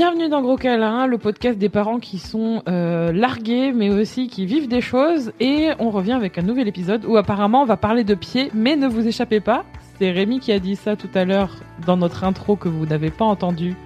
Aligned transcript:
Bienvenue 0.00 0.30
dans 0.30 0.40
Gros 0.40 0.56
Câlin, 0.56 1.06
le 1.06 1.18
podcast 1.18 1.58
des 1.58 1.68
parents 1.68 1.98
qui 1.98 2.18
sont 2.18 2.62
euh, 2.70 3.12
largués, 3.12 3.70
mais 3.70 3.90
aussi 3.90 4.28
qui 4.28 4.46
vivent 4.46 4.66
des 4.66 4.80
choses. 4.80 5.30
Et 5.40 5.72
on 5.78 5.90
revient 5.90 6.14
avec 6.14 6.38
un 6.38 6.42
nouvel 6.42 6.68
épisode 6.68 7.04
où 7.04 7.18
apparemment 7.18 7.60
on 7.60 7.66
va 7.66 7.76
parler 7.76 8.02
de 8.02 8.14
pieds, 8.14 8.50
mais 8.54 8.76
ne 8.76 8.88
vous 8.88 9.06
échappez 9.06 9.40
pas. 9.40 9.62
C'est 9.98 10.10
Rémi 10.10 10.40
qui 10.40 10.52
a 10.52 10.58
dit 10.58 10.74
ça 10.74 10.96
tout 10.96 11.10
à 11.14 11.26
l'heure 11.26 11.54
dans 11.84 11.98
notre 11.98 12.24
intro 12.24 12.56
que 12.56 12.70
vous 12.70 12.86
n'avez 12.86 13.10
pas 13.10 13.26
entendu, 13.26 13.76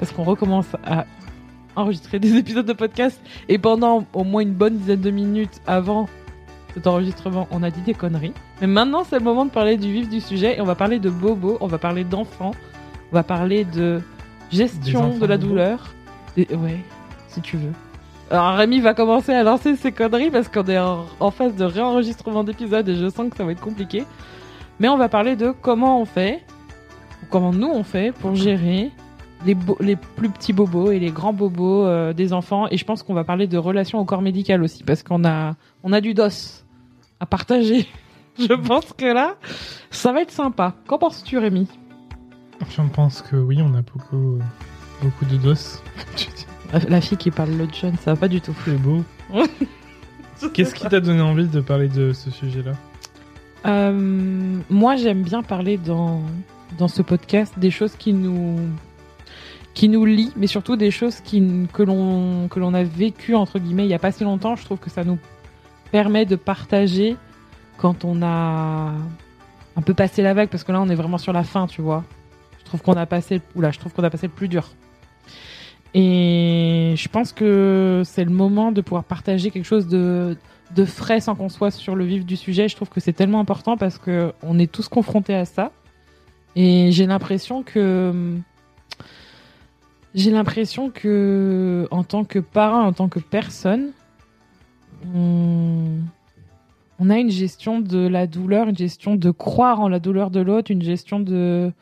parce 0.00 0.10
qu'on 0.10 0.24
recommence 0.24 0.66
à 0.84 1.06
enregistrer 1.76 2.18
des 2.18 2.36
épisodes 2.36 2.66
de 2.66 2.72
podcast. 2.72 3.20
Et 3.48 3.58
pendant 3.58 4.04
au 4.12 4.24
moins 4.24 4.42
une 4.42 4.54
bonne 4.54 4.76
dizaine 4.76 5.02
de 5.02 5.10
minutes 5.12 5.60
avant 5.68 6.08
cet 6.74 6.88
enregistrement, 6.88 7.46
on 7.52 7.62
a 7.62 7.70
dit 7.70 7.82
des 7.82 7.94
conneries. 7.94 8.34
Mais 8.60 8.66
maintenant, 8.66 9.04
c'est 9.04 9.20
le 9.20 9.24
moment 9.24 9.44
de 9.44 9.52
parler 9.52 9.76
du 9.76 9.92
vif 9.92 10.08
du 10.08 10.20
sujet. 10.20 10.58
Et 10.58 10.60
on 10.60 10.66
va 10.66 10.74
parler 10.74 10.98
de 10.98 11.10
bobo, 11.10 11.58
on 11.60 11.68
va 11.68 11.78
parler 11.78 12.02
d'enfants, 12.02 12.56
on 13.12 13.14
va 13.14 13.22
parler 13.22 13.64
de 13.64 14.02
gestion 14.50 15.18
de 15.18 15.26
la 15.26 15.38
douleur. 15.38 15.94
Ouais, 16.36 16.80
si 17.28 17.40
tu 17.40 17.56
veux. 17.56 17.72
Alors 18.30 18.54
Rémi 18.54 18.80
va 18.80 18.94
commencer 18.94 19.32
à 19.32 19.42
lancer 19.42 19.74
ses 19.76 19.90
conneries 19.90 20.30
parce 20.30 20.48
qu'on 20.48 20.64
est 20.66 20.78
en, 20.78 21.04
en 21.18 21.30
phase 21.30 21.56
de 21.56 21.64
réenregistrement 21.64 22.44
d'épisodes 22.44 22.88
et 22.88 22.94
je 22.94 23.08
sens 23.08 23.28
que 23.28 23.36
ça 23.36 23.44
va 23.44 23.52
être 23.52 23.60
compliqué. 23.60 24.04
Mais 24.78 24.88
on 24.88 24.96
va 24.96 25.08
parler 25.08 25.36
de 25.36 25.50
comment 25.50 26.00
on 26.00 26.04
fait, 26.04 26.42
ou 27.22 27.26
comment 27.28 27.52
nous 27.52 27.68
on 27.68 27.82
fait 27.82 28.12
pour 28.12 28.34
gérer 28.34 28.90
les, 29.44 29.54
plus 29.96 30.28
petits 30.28 30.52
bobos 30.52 30.90
et 30.90 30.98
les 30.98 31.10
grands 31.10 31.32
bobos 31.32 31.86
euh, 31.86 32.12
des 32.12 32.32
enfants. 32.32 32.66
Et 32.70 32.76
je 32.76 32.84
pense 32.84 33.02
qu'on 33.02 33.14
va 33.14 33.24
parler 33.24 33.46
de 33.46 33.58
relations 33.58 33.98
au 33.98 34.04
corps 34.04 34.22
médical 34.22 34.62
aussi 34.62 34.84
parce 34.84 35.02
qu'on 35.02 35.24
a, 35.24 35.54
on 35.82 35.92
a 35.92 36.00
du 36.00 36.14
dos 36.14 36.28
à 37.20 37.26
partager. 37.26 37.86
je 38.38 38.54
pense 38.54 38.92
que 38.92 39.06
là, 39.06 39.36
ça 39.90 40.12
va 40.12 40.22
être 40.22 40.30
sympa. 40.30 40.74
Qu'en 40.86 40.98
penses-tu 40.98 41.38
Rémi? 41.38 41.68
Je 42.68 42.82
pense 42.92 43.22
que 43.22 43.36
oui, 43.36 43.60
on 43.62 43.74
a 43.74 43.82
beaucoup, 43.82 44.38
beaucoup 45.02 45.24
de 45.24 45.36
dos. 45.36 45.54
La- 46.88 47.00
fille 47.00 47.18
qui 47.18 47.30
parle 47.30 47.50
le 47.50 47.66
jeune, 47.72 47.96
ça 47.96 48.14
va 48.14 48.20
pas 48.20 48.28
du 48.28 48.40
tout. 48.40 48.54
C'est 48.64 48.76
beau. 48.80 49.02
Qu'est-ce 50.54 50.74
qui 50.74 50.86
t'a 50.88 51.00
donné 51.00 51.20
envie 51.20 51.46
de 51.48 51.60
parler 51.60 51.88
de 51.88 52.12
ce 52.12 52.30
sujet-là 52.30 52.72
Euh, 53.66 54.58
moi, 54.70 54.96
j'aime 54.96 55.22
bien 55.22 55.42
parler 55.42 55.76
dans, 55.76 56.22
dans 56.78 56.88
ce 56.88 57.02
podcast 57.02 57.58
des 57.58 57.70
choses 57.70 57.96
qui 57.96 58.12
nous, 58.12 58.58
qui 59.74 59.88
nous 59.88 60.04
lient, 60.04 60.32
mais 60.36 60.46
surtout 60.46 60.76
des 60.76 60.90
choses 60.90 61.20
qui, 61.20 61.66
que 61.72 61.82
l'on 61.82 62.48
que 62.48 62.58
l'on 62.60 62.72
a 62.72 62.82
vécues, 62.84 63.34
entre 63.34 63.58
guillemets, 63.58 63.84
il 63.84 63.88
n'y 63.88 63.94
a 63.94 63.98
pas 63.98 64.12
si 64.12 64.24
longtemps. 64.24 64.56
Je 64.56 64.64
trouve 64.64 64.78
que 64.78 64.90
ça 64.90 65.04
nous 65.04 65.18
permet 65.92 66.24
de 66.24 66.36
partager 66.36 67.16
quand 67.76 68.04
on 68.04 68.22
a 68.22 68.92
un 69.76 69.82
peu 69.82 69.94
passé 69.94 70.22
la 70.22 70.34
vague, 70.34 70.48
parce 70.48 70.64
que 70.64 70.72
là, 70.72 70.80
on 70.80 70.88
est 70.88 70.94
vraiment 70.94 71.18
sur 71.18 71.32
la 71.32 71.42
fin, 71.42 71.66
tu 71.66 71.82
vois. 71.82 72.04
Trouve 72.70 72.82
qu'on 72.82 72.92
a 72.92 73.04
passé, 73.04 73.40
oula, 73.56 73.72
je 73.72 73.80
trouve 73.80 73.92
qu'on 73.92 74.04
a 74.04 74.10
passé 74.10 74.28
le 74.28 74.32
plus 74.32 74.46
dur. 74.46 74.68
Et 75.92 76.94
je 76.96 77.08
pense 77.08 77.32
que 77.32 78.02
c'est 78.04 78.22
le 78.22 78.30
moment 78.30 78.70
de 78.70 78.80
pouvoir 78.80 79.02
partager 79.02 79.50
quelque 79.50 79.64
chose 79.64 79.88
de, 79.88 80.36
de 80.76 80.84
frais 80.84 81.18
sans 81.18 81.34
qu'on 81.34 81.48
soit 81.48 81.72
sur 81.72 81.96
le 81.96 82.04
vif 82.04 82.24
du 82.24 82.36
sujet. 82.36 82.68
Je 82.68 82.76
trouve 82.76 82.88
que 82.88 83.00
c'est 83.00 83.12
tellement 83.12 83.40
important 83.40 83.76
parce 83.76 83.98
que 83.98 84.32
on 84.44 84.56
est 84.60 84.70
tous 84.70 84.86
confrontés 84.86 85.34
à 85.34 85.46
ça. 85.46 85.72
Et 86.54 86.92
j'ai 86.92 87.06
l'impression 87.06 87.64
que 87.64 88.36
j'ai 90.14 90.30
l'impression 90.30 90.90
que 90.90 91.88
en 91.90 92.04
tant 92.04 92.22
que 92.22 92.38
parent, 92.38 92.84
en 92.84 92.92
tant 92.92 93.08
que 93.08 93.18
personne, 93.18 93.90
on, 95.12 95.98
on 97.00 97.10
a 97.10 97.18
une 97.18 97.32
gestion 97.32 97.80
de 97.80 98.06
la 98.06 98.28
douleur, 98.28 98.68
une 98.68 98.78
gestion 98.78 99.16
de 99.16 99.32
croire 99.32 99.80
en 99.80 99.88
la 99.88 99.98
douleur 99.98 100.30
de 100.30 100.38
l'autre, 100.38 100.70
une 100.70 100.82
gestion 100.82 101.18
de 101.18 101.72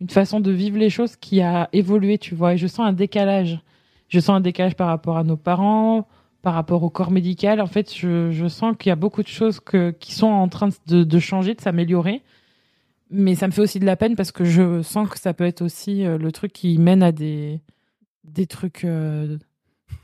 une 0.00 0.08
façon 0.10 0.40
de 0.40 0.50
vivre 0.50 0.78
les 0.78 0.90
choses 0.90 1.16
qui 1.16 1.40
a 1.40 1.68
évolué, 1.72 2.18
tu 2.18 2.34
vois. 2.34 2.54
Et 2.54 2.56
je 2.58 2.66
sens 2.66 2.86
un 2.86 2.92
décalage. 2.92 3.60
Je 4.08 4.20
sens 4.20 4.36
un 4.36 4.40
décalage 4.40 4.74
par 4.76 4.88
rapport 4.88 5.16
à 5.18 5.24
nos 5.24 5.36
parents, 5.36 6.06
par 6.42 6.54
rapport 6.54 6.82
au 6.82 6.90
corps 6.90 7.10
médical. 7.10 7.60
En 7.60 7.66
fait, 7.66 7.94
je, 7.94 8.30
je 8.30 8.46
sens 8.48 8.76
qu'il 8.78 8.90
y 8.90 8.92
a 8.92 8.96
beaucoup 8.96 9.22
de 9.22 9.28
choses 9.28 9.60
que, 9.60 9.90
qui 9.90 10.12
sont 10.14 10.26
en 10.28 10.48
train 10.48 10.68
de, 10.86 11.04
de 11.04 11.18
changer, 11.18 11.54
de 11.54 11.60
s'améliorer. 11.60 12.22
Mais 13.10 13.34
ça 13.34 13.46
me 13.46 13.52
fait 13.52 13.62
aussi 13.62 13.80
de 13.80 13.86
la 13.86 13.96
peine 13.96 14.16
parce 14.16 14.32
que 14.32 14.44
je 14.44 14.82
sens 14.82 15.08
que 15.08 15.18
ça 15.18 15.34
peut 15.34 15.44
être 15.44 15.62
aussi 15.62 16.04
euh, 16.06 16.18
le 16.18 16.30
truc 16.30 16.52
qui 16.52 16.78
mène 16.78 17.02
à 17.02 17.10
des, 17.10 17.60
des 18.24 18.46
trucs 18.46 18.84
euh, 18.84 19.38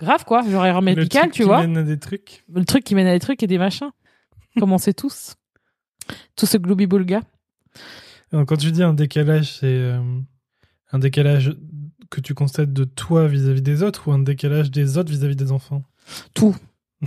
graves, 0.01 0.25
quoi. 0.25 0.43
Genre 0.43 0.65
erreur 0.67 0.81
Le 0.81 0.87
médicale, 0.87 1.25
truc 1.25 1.33
tu 1.35 1.43
qui 1.43 1.47
vois. 1.49 1.61
mène 1.61 1.77
à 1.77 1.83
des 1.83 1.99
trucs. 1.99 2.45
Le 2.53 2.65
truc 2.65 2.83
qui 2.83 2.95
mène 2.95 3.07
à 3.07 3.13
des 3.13 3.21
trucs 3.21 3.43
et 3.43 3.47
des 3.47 3.59
machins. 3.59 3.91
Comme 4.59 4.73
on 4.73 4.79
sait 4.79 4.95
tous. 4.95 5.35
Tout 6.37 6.47
ce 6.47 6.57
gloobie-boulga. 6.59 7.21
Alors, 8.35 8.47
quand 8.47 8.57
tu 8.57 8.73
dis 8.73 8.83
un 8.83 8.95
décalage, 8.95 9.59
c'est 9.61 9.67
euh, 9.67 10.01
un 10.91 10.99
décalage 10.99 11.57
que 12.11 12.21
tu 12.21 12.35
constates 12.35 12.73
de 12.73 12.83
toi 12.83 13.29
vis-à-vis 13.29 13.63
des 13.63 13.85
autres 13.85 14.09
ou 14.09 14.13
un 14.13 14.19
décalage 14.19 14.73
des 14.73 14.99
autres 14.99 15.13
vis-à-vis 15.13 15.37
des 15.37 15.53
enfants? 15.53 15.85
Tout. 16.35 16.57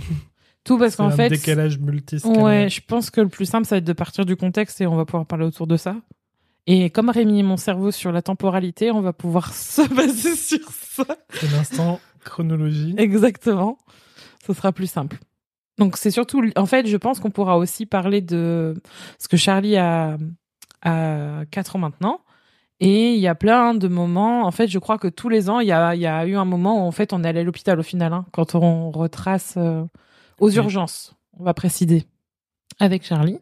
Tout 0.64 0.78
parce 0.78 0.96
qu'en 0.96 1.08
un 1.08 1.10
fait. 1.10 1.28
décalage 1.28 1.78
multiscalaire. 1.80 2.42
Ouais, 2.42 2.70
je 2.70 2.80
pense 2.80 3.10
que 3.10 3.20
le 3.20 3.28
plus 3.28 3.44
simple, 3.44 3.66
ça 3.66 3.74
va 3.74 3.78
être 3.80 3.84
de 3.84 3.92
partir 3.92 4.24
du 4.24 4.36
contexte 4.36 4.80
et 4.80 4.86
on 4.86 4.96
va 4.96 5.04
pouvoir 5.04 5.26
parler 5.26 5.44
autour 5.44 5.66
de 5.66 5.76
ça. 5.76 5.96
Et 6.66 6.88
comme 6.88 7.10
Rémi 7.10 7.40
et 7.40 7.42
mon 7.42 7.58
cerveau 7.58 7.90
sur 7.90 8.10
la 8.10 8.22
temporalité, 8.22 8.90
on 8.90 9.02
va 9.02 9.12
pouvoir 9.12 9.52
se 9.54 9.86
baser 9.94 10.34
sur 10.34 10.70
ça. 10.70 11.04
C'est 11.34 11.52
l'instant 11.52 12.00
chronologie. 12.24 12.94
Exactement. 12.96 13.76
Ce 14.46 14.54
sera 14.54 14.72
plus 14.72 14.90
simple. 14.90 15.18
Donc 15.76 15.98
c'est 15.98 16.10
surtout, 16.10 16.42
en 16.56 16.66
fait, 16.66 16.86
je 16.86 16.96
pense 16.96 17.20
qu'on 17.20 17.30
pourra 17.30 17.58
aussi 17.58 17.84
parler 17.84 18.22
de 18.22 18.80
ce 19.18 19.28
que 19.28 19.36
Charlie 19.36 19.76
a, 19.76 20.16
a 20.82 21.44
4 21.50 21.76
ans 21.76 21.78
maintenant. 21.80 22.20
Et 22.80 23.14
il 23.14 23.20
y 23.20 23.26
a 23.28 23.34
plein 23.34 23.74
de 23.74 23.88
moments. 23.88 24.44
En 24.46 24.50
fait, 24.52 24.68
je 24.68 24.78
crois 24.78 24.98
que 24.98 25.08
tous 25.08 25.28
les 25.28 25.50
ans, 25.50 25.60
il 25.60 25.66
y 25.68 25.72
a, 25.72 25.94
il 25.96 26.00
y 26.00 26.06
a 26.06 26.26
eu 26.26 26.36
un 26.36 26.44
moment 26.44 26.84
où 26.84 26.86
en 26.86 26.92
fait 26.92 27.12
on 27.12 27.24
est 27.24 27.28
allé 27.28 27.40
à 27.40 27.42
l'hôpital 27.44 27.78
au 27.80 27.82
final, 27.82 28.12
hein, 28.12 28.24
quand 28.32 28.54
on 28.54 28.90
retrace 28.92 29.54
euh, 29.56 29.84
aux 30.38 30.50
urgences. 30.50 31.14
On 31.38 31.44
va 31.44 31.54
préciser 31.54 32.04
avec 32.80 33.04
Charlie. 33.04 33.38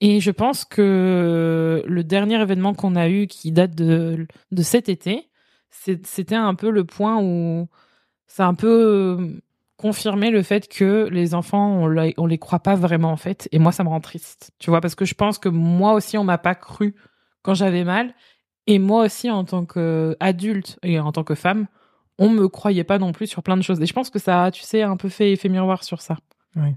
Et 0.00 0.20
je 0.20 0.30
pense 0.32 0.64
que 0.64 1.82
le 1.86 2.04
dernier 2.04 2.40
événement 2.40 2.74
qu'on 2.74 2.96
a 2.96 3.08
eu, 3.08 3.26
qui 3.28 3.52
date 3.52 3.74
de, 3.76 4.26
de 4.50 4.62
cet 4.62 4.88
été, 4.88 5.28
c'est- 5.70 6.04
c'était 6.06 6.34
un 6.34 6.54
peu 6.56 6.70
le 6.70 6.84
point 6.84 7.20
où 7.22 7.68
ça 8.26 8.44
a 8.46 8.48
un 8.48 8.54
peu 8.54 9.40
confirmé 9.76 10.30
le 10.30 10.42
fait 10.42 10.68
que 10.68 11.08
les 11.10 11.34
enfants, 11.34 11.68
on, 11.82 11.86
la- 11.86 12.12
on 12.16 12.26
les 12.26 12.38
croit 12.38 12.60
pas 12.60 12.74
vraiment 12.76 13.10
en 13.12 13.16
fait. 13.16 13.48
Et 13.52 13.58
moi, 13.58 13.72
ça 13.72 13.84
me 13.84 13.88
rend 13.88 14.00
triste. 14.00 14.52
Tu 14.58 14.70
vois, 14.70 14.80
parce 14.80 14.94
que 14.94 15.04
je 15.04 15.14
pense 15.14 15.38
que 15.38 15.48
moi 15.48 15.92
aussi, 15.94 16.16
on 16.18 16.24
m'a 16.24 16.38
pas 16.38 16.54
cru 16.54 16.94
quand 17.42 17.54
j'avais 17.54 17.84
mal. 17.84 18.14
Et 18.66 18.78
moi 18.78 19.04
aussi, 19.04 19.30
en 19.30 19.44
tant 19.44 19.64
qu'adulte 19.66 20.78
et 20.82 20.98
en 20.98 21.12
tant 21.12 21.24
que 21.24 21.34
femme, 21.34 21.66
on 22.18 22.30
me 22.30 22.48
croyait 22.48 22.84
pas 22.84 22.98
non 22.98 23.12
plus 23.12 23.26
sur 23.26 23.42
plein 23.42 23.56
de 23.56 23.62
choses. 23.62 23.80
Et 23.80 23.86
je 23.86 23.92
pense 23.92 24.08
que 24.10 24.18
ça, 24.18 24.50
tu 24.52 24.62
sais, 24.62 24.82
un 24.82 24.96
peu 24.96 25.08
fait 25.08 25.32
effet 25.32 25.48
miroir 25.48 25.84
sur 25.84 26.00
ça. 26.00 26.16
Oui. 26.56 26.70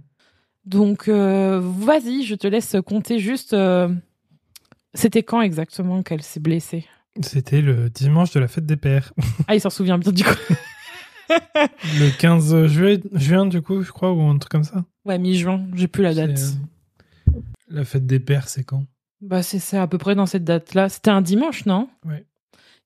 Donc, 0.66 1.08
euh, 1.08 1.62
vas-y, 1.64 2.24
je 2.24 2.36
te 2.36 2.48
laisse 2.48 2.76
compter 2.86 3.20
juste. 3.20 3.54
euh, 3.54 3.88
C'était 4.94 5.24
quand 5.24 5.42
exactement 5.42 6.04
qu'elle 6.04 6.24
s'est 6.24 6.40
blessée? 6.42 6.86
C'était 7.22 7.62
le 7.62 7.90
dimanche 7.90 8.32
de 8.32 8.40
la 8.40 8.48
fête 8.48 8.66
des 8.66 8.76
pères. 8.78 9.14
Ah, 9.48 9.56
il 9.56 9.62
s'en 9.62 9.70
souvient 9.70 9.98
bien 9.98 10.12
du 10.12 10.24
coup. 10.24 10.30
le 11.30 12.18
15 12.18 12.66
juillet, 12.68 13.00
juin, 13.14 13.46
du 13.46 13.62
coup, 13.62 13.82
je 13.82 13.92
crois, 13.92 14.12
ou 14.14 14.22
un 14.22 14.38
truc 14.38 14.52
comme 14.52 14.64
ça. 14.64 14.86
Ouais, 15.06 15.18
mi-juin, 15.20 15.66
j'ai 15.76 15.88
plus 15.88 16.04
la 16.04 16.14
date. 16.14 16.40
Euh, 17.34 17.40
La 17.70 17.84
fête 17.86 18.06
des 18.06 18.20
pères, 18.20 18.48
c'est 18.48 18.64
quand? 18.64 18.84
Bah, 19.22 19.42
c'est 19.44 19.60
ça, 19.60 19.82
à 19.82 19.88
peu 19.88 19.98
près 19.98 20.16
dans 20.16 20.26
cette 20.26 20.44
date-là. 20.44 20.90
C'était 20.90 21.10
un 21.12 21.22
dimanche, 21.22 21.66
non? 21.66 21.90
Ouais. 22.06 22.26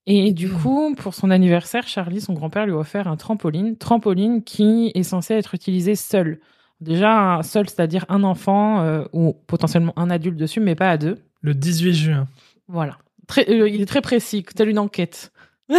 Et 0.07 0.34
du 0.34 0.50
coup, 0.50 0.96
pour 0.96 1.13
son 1.13 1.29
anniversaire, 1.29 1.88
Charlie, 1.88 2.22
son 2.22 2.34
grand-père, 2.34 2.66
lui 2.66 2.74
a 2.74 2.78
offert 2.78 3.07
un 3.07 3.18
trampoline. 3.18 3.78
Trampoline 3.78 4.44
qui 4.44 4.91
est 4.96 5.03
censé 5.03 5.35
être 5.35 5.53
utilisé 5.53 5.96
seul. 5.96 6.40
Déjà, 6.79 7.35
un 7.35 7.44
seul, 7.44 7.69
c'est-à-dire 7.69 8.06
un 8.09 8.23
enfant 8.23 8.81
euh, 8.81 9.03
ou 9.13 9.34
potentiellement 9.46 9.94
un 9.97 10.09
adulte 10.09 10.38
dessus, 10.38 10.59
mais 10.59 10.73
pas 10.73 10.90
à 10.90 10.97
deux. 10.97 11.20
Le 11.41 11.53
18 11.53 11.94
juin. 11.94 12.28
Voilà. 12.67 12.97
Très, 13.28 13.47
euh, 13.52 13.70
il 13.70 13.82
est 13.82 13.85
très 13.85 14.02
précis, 14.02 14.44
telle 14.55 14.70
une 14.70 14.79
enquête. 14.79 15.32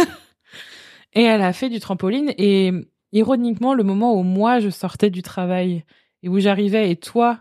et 1.13 1.23
elle 1.23 1.41
a 1.41 1.53
fait 1.53 1.69
du 1.69 1.79
trampoline. 1.79 2.33
Et 2.37 2.71
ironiquement, 3.11 3.73
le 3.73 3.83
moment 3.83 4.13
où 4.17 4.23
moi, 4.23 4.59
je 4.59 4.69
sortais 4.69 5.09
du 5.09 5.21
travail 5.21 5.83
et 6.21 6.29
où 6.29 6.39
j'arrivais, 6.39 6.89
et 6.91 6.95
toi, 6.95 7.39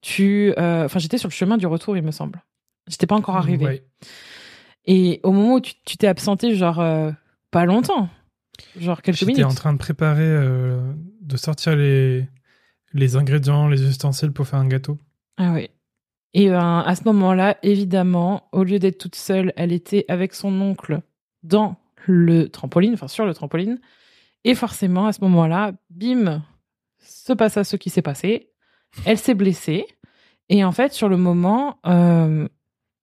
tu... 0.00 0.52
euh, 0.58 0.84
Enfin, 0.84 0.98
j'étais 0.98 1.18
sur 1.18 1.28
le 1.28 1.32
chemin 1.34 1.56
du 1.56 1.66
retour, 1.66 1.96
il 1.96 2.02
me 2.02 2.10
semble. 2.10 2.42
J'étais 2.88 3.06
pas 3.06 3.14
encore 3.16 3.36
arrivée. 3.36 3.64
Ouais. 3.64 3.84
Et 4.86 5.20
au 5.22 5.32
moment 5.32 5.54
où 5.54 5.60
tu 5.60 5.72
tu 5.86 5.96
t'es 5.96 6.06
absenté, 6.06 6.54
genre, 6.54 6.80
euh, 6.80 7.10
pas 7.50 7.64
longtemps. 7.64 8.08
Genre 8.78 9.00
quelques 9.02 9.18
J'étais 9.18 9.32
minutes. 9.32 9.46
en 9.46 9.54
train 9.54 9.72
de 9.72 9.78
préparer, 9.78 10.22
euh, 10.26 10.92
de 11.22 11.36
sortir 11.36 11.74
les, 11.76 12.26
les 12.92 13.16
ingrédients, 13.16 13.68
les 13.68 13.82
ustensiles 13.82 14.32
pour 14.32 14.46
faire 14.46 14.58
un 14.58 14.68
gâteau. 14.68 14.98
Ah 15.38 15.52
oui. 15.54 15.70
Et 16.34 16.50
ben, 16.50 16.80
à 16.86 16.94
ce 16.96 17.04
moment-là, 17.04 17.56
évidemment, 17.62 18.48
au 18.52 18.64
lieu 18.64 18.78
d'être 18.78 18.98
toute 18.98 19.14
seule, 19.14 19.52
elle 19.56 19.72
était 19.72 20.04
avec 20.08 20.34
son 20.34 20.60
oncle 20.60 21.00
dans 21.42 21.76
le 22.12 22.48
trampoline, 22.48 22.94
enfin 22.94 23.08
sur 23.08 23.26
le 23.26 23.34
trampoline. 23.34 23.80
Et 24.44 24.54
forcément, 24.54 25.06
à 25.06 25.12
ce 25.12 25.20
moment-là, 25.22 25.72
bim, 25.90 26.42
se 26.98 27.32
passa 27.32 27.64
ce 27.64 27.76
qui 27.76 27.90
s'est 27.90 28.02
passé. 28.02 28.50
Elle 29.06 29.18
s'est 29.18 29.34
blessée. 29.34 29.86
Et 30.50 30.64
en 30.64 30.72
fait, 30.72 30.92
sur 30.92 31.08
le 31.08 31.16
moment, 31.16 31.78
euh, 31.86 32.46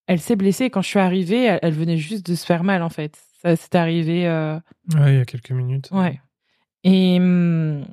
elle 0.08 0.20
s'est 0.20 0.36
blessée. 0.36 0.66
Et 0.66 0.70
quand 0.70 0.82
je 0.84 0.88
suis 0.88 1.00
arrivée, 1.00 1.46
elle, 1.46 1.60
elle 1.64 1.74
venait 1.74 1.98
juste 1.98 2.26
de 2.30 2.36
se 2.36 2.46
faire 2.46 2.64
mal, 2.64 2.84
en 2.84 2.90
fait. 2.90 3.18
Ça 3.42 3.56
c'est 3.56 3.74
arrivé. 3.76 4.28
euh, 4.28 4.60
Ouais, 4.94 5.14
il 5.14 5.18
y 5.18 5.22
a 5.22 5.26
quelques 5.26 5.52
minutes. 5.52 5.90
Ouais. 5.92 6.22
Et, 6.84 7.18
hum, 7.20 7.86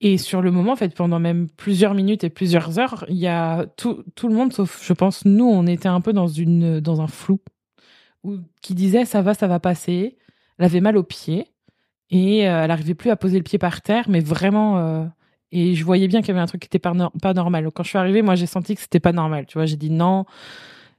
et 0.00 0.18
sur 0.18 0.42
le 0.42 0.50
moment, 0.50 0.72
en 0.72 0.76
fait, 0.76 0.94
pendant 0.94 1.18
même 1.18 1.48
plusieurs 1.48 1.94
minutes 1.94 2.24
et 2.24 2.30
plusieurs 2.30 2.78
heures, 2.78 3.06
il 3.08 3.16
y 3.16 3.26
a 3.26 3.64
tout, 3.78 4.04
tout 4.14 4.28
le 4.28 4.34
monde, 4.34 4.52
sauf, 4.52 4.84
je 4.86 4.92
pense, 4.92 5.24
nous, 5.24 5.46
on 5.46 5.66
était 5.66 5.88
un 5.88 6.02
peu 6.02 6.12
dans, 6.12 6.26
une, 6.28 6.80
dans 6.80 7.00
un 7.00 7.06
flou 7.06 7.40
où, 8.22 8.36
qui 8.60 8.74
disait 8.74 9.06
ça 9.06 9.22
va, 9.22 9.32
ça 9.32 9.46
va 9.46 9.58
passer. 9.60 10.18
Elle 10.58 10.66
avait 10.66 10.80
mal 10.80 10.96
au 10.96 11.02
pied 11.02 11.48
et 12.10 12.48
euh, 12.48 12.62
elle 12.62 12.68
n'arrivait 12.68 12.94
plus 12.94 13.10
à 13.10 13.16
poser 13.16 13.38
le 13.38 13.44
pied 13.44 13.58
par 13.58 13.82
terre, 13.82 14.06
mais 14.08 14.20
vraiment. 14.20 14.78
euh, 14.78 15.04
et 15.52 15.74
je 15.74 15.84
voyais 15.84 16.08
bien 16.08 16.20
qu'il 16.20 16.28
y 16.28 16.32
avait 16.32 16.40
un 16.40 16.46
truc 16.46 16.62
qui 16.62 16.66
était 16.66 16.78
pas, 16.80 16.92
nor- 16.94 17.12
pas 17.22 17.32
normal. 17.34 17.70
Quand 17.72 17.84
je 17.84 17.90
suis 17.90 17.98
arrivée, 17.98 18.22
moi, 18.22 18.34
j'ai 18.34 18.46
senti 18.46 18.74
que 18.74 18.80
c'était 18.80 19.00
pas 19.00 19.12
normal. 19.12 19.46
Tu 19.46 19.54
vois, 19.58 19.66
j'ai 19.66 19.76
dit 19.76 19.90
non. 19.90 20.24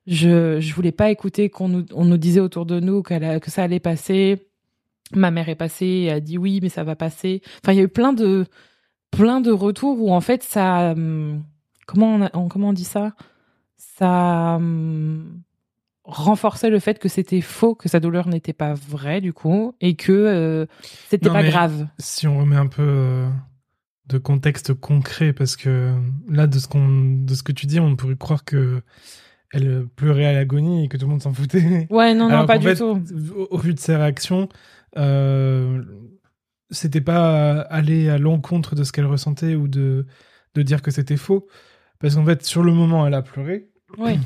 Je, 0.08 0.60
je 0.60 0.74
voulais 0.76 0.92
pas 0.92 1.10
écouter 1.12 1.50
qu'on 1.50 1.68
nous, 1.70 2.18
disait 2.18 2.40
autour 2.40 2.66
de 2.68 2.80
nous 2.80 3.02
que 3.02 3.16
ça 3.50 3.64
allait 3.64 3.80
passer 3.80 4.48
ma 5.14 5.32
mère 5.32 5.50
est 5.50 5.56
passée 5.56 6.10
a 6.10 6.20
dit 6.20 6.38
oui 6.38 6.60
mais 6.62 6.70
ça 6.70 6.84
va 6.84 6.96
passer 6.96 7.42
enfin 7.64 7.74
il 7.74 7.78
y 7.78 7.80
a 7.80 7.84
eu 7.84 7.88
plein 7.90 8.14
de 8.14 8.46
plein 9.12 9.42
de 9.42 9.52
retours 9.52 10.02
où 10.02 10.12
en 10.14 10.22
fait 10.22 10.44
ça 10.44 10.92
hum, 10.92 11.44
comment 11.88 12.20
on, 12.34 12.50
comment 12.50 12.74
dit 12.74 12.84
ça? 12.86 13.14
Ça 13.78 14.56
hum, 14.58 15.42
renforçait 16.06 16.70
le 16.70 16.80
fait 16.80 17.00
que 17.00 17.10
c'était 17.10 17.42
faux 17.42 17.76
que 17.76 17.90
sa 17.90 18.00
douleur 18.00 18.28
n'était 18.28 18.54
pas 18.54 18.74
vraie 18.74 19.22
du 19.22 19.34
coup 19.34 19.76
et 19.82 19.96
que 19.96 20.12
euh, 20.12 20.66
c'était 21.10 21.28
Non, 21.28 21.34
pas 21.34 21.44
grave 21.44 21.88
Si 22.00 22.28
on 22.28 22.38
remet 22.40 22.56
un 22.56 22.68
peu 22.68 22.84
euh, 22.84 23.28
de 24.08 24.18
contexte 24.18 24.74
concret, 24.74 25.34
parce 25.34 25.56
que 25.56 25.94
là, 26.30 26.48
de 26.48 26.60
ce, 26.60 26.68
qu'on, 26.68 26.88
de 27.26 27.34
ce 27.34 27.44
que 27.44 27.52
tu 27.52 27.66
dis, 27.66 27.80
on 27.80 27.96
pourrait 27.96 28.16
croire 28.18 28.44
que 28.46 28.82
elle 29.52 29.88
pleurait 29.96 30.26
à 30.26 30.34
l'agonie 30.34 30.86
et 30.86 30.88
que 30.90 30.98
tout 30.98 31.06
le 31.06 31.12
monde 31.12 31.22
s'en 31.24 31.34
foutait. 31.34 31.88
ouais 31.90 32.14
non 32.14 32.30
non 32.30 32.46
pas 32.46 32.58
du 32.58 32.68
fait, 32.68 32.76
tout 32.76 33.02
Au, 33.36 33.48
au 33.52 33.58
vu 33.58 33.74
de 33.74 33.80
ses 33.80 33.96
réactions, 33.96 34.50
euh, 34.98 35.84
c'était 36.72 37.02
pas 37.02 37.62
aller 37.62 38.10
à 38.10 38.18
l'encontre 38.18 38.76
de 38.76 38.84
ce 38.84 38.92
qu'elle 38.92 39.06
ressentait 39.06 39.56
ou 39.56 39.68
de, 39.68 40.06
de 40.56 40.62
dire 40.62 40.82
que 40.82 40.92
c'était 40.92 41.18
faux. 41.18 41.48
Parce 42.00 42.16
qu'en 42.16 42.26
fait, 42.26 42.44
sur 42.44 42.64
le 42.64 42.74
moment, 42.74 43.08
elle 43.08 43.14
a 43.14 43.22
pleuré. 43.22 43.70
oui 43.98 44.20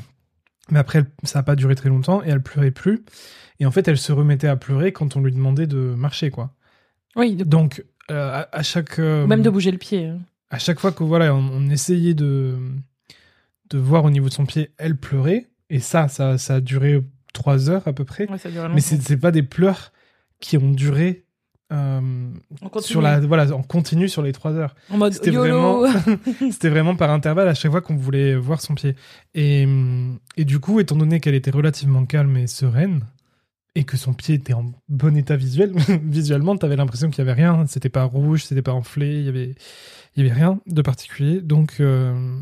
Mais 0.70 0.78
après, 0.78 1.04
ça 1.24 1.38
n'a 1.38 1.42
pas 1.42 1.56
duré 1.56 1.74
très 1.74 1.88
longtemps 1.88 2.22
et 2.22 2.28
elle 2.28 2.42
pleurait 2.42 2.70
plus. 2.70 3.04
Et 3.58 3.66
en 3.66 3.70
fait, 3.70 3.86
elle 3.88 3.98
se 3.98 4.12
remettait 4.12 4.48
à 4.48 4.56
pleurer 4.56 4.92
quand 4.92 5.16
on 5.16 5.20
lui 5.20 5.32
demandait 5.32 5.66
de 5.66 5.78
marcher, 5.78 6.30
quoi. 6.30 6.54
oui 7.16 7.36
de- 7.36 7.44
Donc, 7.44 7.84
euh, 8.10 8.42
à, 8.42 8.48
à 8.56 8.62
chaque 8.62 8.98
euh, 8.98 9.26
même 9.26 9.42
de 9.42 9.50
bouger 9.50 9.70
le 9.70 9.78
pied 9.78 10.06
hein. 10.06 10.18
à 10.50 10.58
chaque 10.58 10.80
fois 10.80 10.92
que 10.92 11.04
voilà, 11.04 11.34
on, 11.34 11.38
on 11.52 11.68
essayait 11.70 12.14
de 12.14 12.56
de 13.70 13.78
voir 13.78 14.04
au 14.04 14.10
niveau 14.10 14.28
de 14.28 14.32
son 14.32 14.46
pied, 14.46 14.70
elle 14.78 14.96
pleurait. 14.96 15.46
Et 15.68 15.78
ça, 15.78 16.08
ça, 16.08 16.38
ça 16.38 16.56
a 16.56 16.60
duré 16.60 17.00
trois 17.32 17.70
heures 17.70 17.86
à 17.86 17.92
peu 17.92 18.04
près. 18.04 18.28
Ouais, 18.28 18.38
ça 18.38 18.50
dure 18.50 18.62
Mais 18.62 18.68
longtemps. 18.68 18.80
c'est 18.80 19.00
c'est 19.02 19.16
pas 19.16 19.30
des 19.30 19.44
pleurs 19.44 19.92
qui 20.40 20.56
ont 20.56 20.70
duré 20.72 21.24
euh, 21.72 22.00
On 22.62 22.68
continue. 22.68 22.90
sur 22.90 23.00
la 23.00 23.20
voilà 23.20 23.52
en 23.54 23.62
continu 23.62 24.08
sur 24.08 24.22
les 24.22 24.32
trois 24.32 24.52
heures. 24.52 24.74
en 24.90 24.96
mode 24.96 25.12
c'était 25.12 25.32
YOLO 25.32 25.86
C'était 26.50 26.68
vraiment 26.68 26.96
par 26.96 27.10
intervalle 27.10 27.48
à 27.48 27.54
chaque 27.54 27.70
fois 27.70 27.80
qu'on 27.80 27.96
voulait 27.96 28.34
voir 28.34 28.60
son 28.60 28.74
pied. 28.74 28.96
Et, 29.34 29.66
et 30.36 30.44
du 30.44 30.58
coup, 30.58 30.80
étant 30.80 30.96
donné 30.96 31.20
qu'elle 31.20 31.34
était 31.34 31.50
relativement 31.50 32.04
calme 32.06 32.36
et 32.36 32.46
sereine, 32.46 33.04
et 33.74 33.84
que 33.84 33.96
son 33.96 34.12
pied 34.12 34.34
était 34.34 34.52
en 34.52 34.72
bon 34.88 35.16
état 35.16 35.36
visuel, 35.36 35.72
visuellement, 36.02 36.56
t'avais 36.56 36.76
l'impression 36.76 37.10
qu'il 37.10 37.18
y 37.18 37.28
avait 37.28 37.40
rien. 37.40 37.66
C'était 37.66 37.88
pas 37.88 38.04
rouge, 38.04 38.44
c'était 38.44 38.62
pas 38.62 38.72
enflé, 38.72 39.20
il 39.20 39.24
y 39.26 39.28
avait, 39.28 39.54
il 40.16 40.24
y 40.24 40.26
avait 40.26 40.38
rien 40.38 40.60
de 40.66 40.82
particulier. 40.82 41.40
Donc, 41.40 41.76
euh, 41.80 42.40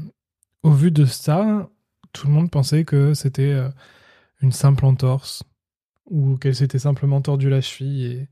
au 0.63 0.71
vu 0.71 0.91
de 0.91 1.05
ça, 1.05 1.69
tout 2.13 2.27
le 2.27 2.33
monde 2.33 2.51
pensait 2.51 2.85
que 2.85 3.15
c'était 3.15 3.53
euh, 3.53 3.69
une 4.41 4.53
simple 4.53 4.85
entorse 4.87 5.43
ou 6.07 6.37
qu'elle 6.37 6.55
s'était 6.55 6.79
simplement 6.79 7.21
tordu 7.21 7.51
la 7.51 7.61
cheville 7.61 8.05
et, 8.07 8.29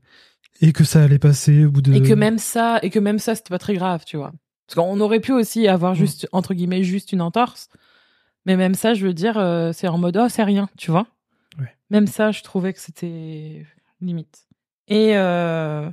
et 0.61 0.73
que 0.73 0.83
ça 0.83 1.03
allait 1.03 1.19
passer 1.19 1.65
au 1.65 1.71
bout 1.71 1.81
de. 1.81 1.93
Et 1.93 2.01
que 2.01 2.13
même 2.13 2.37
ça, 2.37 2.79
et 2.81 2.89
que 2.89 2.99
même 2.99 3.19
ça, 3.19 3.35
c'était 3.35 3.49
pas 3.49 3.59
très 3.59 3.75
grave, 3.75 4.03
tu 4.05 4.17
vois. 4.17 4.31
Parce 4.67 4.75
qu'on 4.75 4.99
aurait 4.99 5.19
pu 5.19 5.31
aussi 5.31 5.67
avoir 5.67 5.95
juste, 5.95 6.27
entre 6.31 6.53
guillemets, 6.53 6.83
juste 6.83 7.11
une 7.13 7.21
entorse. 7.21 7.69
Mais 8.45 8.57
même 8.57 8.73
ça, 8.73 8.93
je 8.93 9.05
veux 9.05 9.13
dire, 9.13 9.37
euh, 9.37 9.71
c'est 9.73 9.87
en 9.87 9.97
mode, 9.97 10.17
oh, 10.17 10.27
c'est 10.29 10.43
rien, 10.43 10.69
tu 10.77 10.91
vois. 10.91 11.07
Ouais. 11.59 11.73
Même 11.89 12.07
ça, 12.07 12.31
je 12.31 12.43
trouvais 12.43 12.73
que 12.73 12.79
c'était 12.79 13.65
limite. 14.01 14.47
Et 14.87 15.17
euh, 15.17 15.89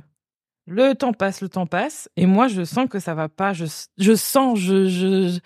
le 0.67 0.93
temps 0.93 1.13
passe, 1.13 1.41
le 1.41 1.49
temps 1.49 1.67
passe. 1.67 2.09
Et 2.17 2.25
moi, 2.25 2.47
je 2.47 2.63
sens 2.63 2.89
que 2.89 2.99
ça 2.99 3.13
va 3.13 3.29
pas. 3.29 3.53
Je, 3.53 3.65
je 3.97 4.15
sens, 4.15 4.59
je, 4.59 4.87
je, 4.87 5.29
je, 5.29 5.39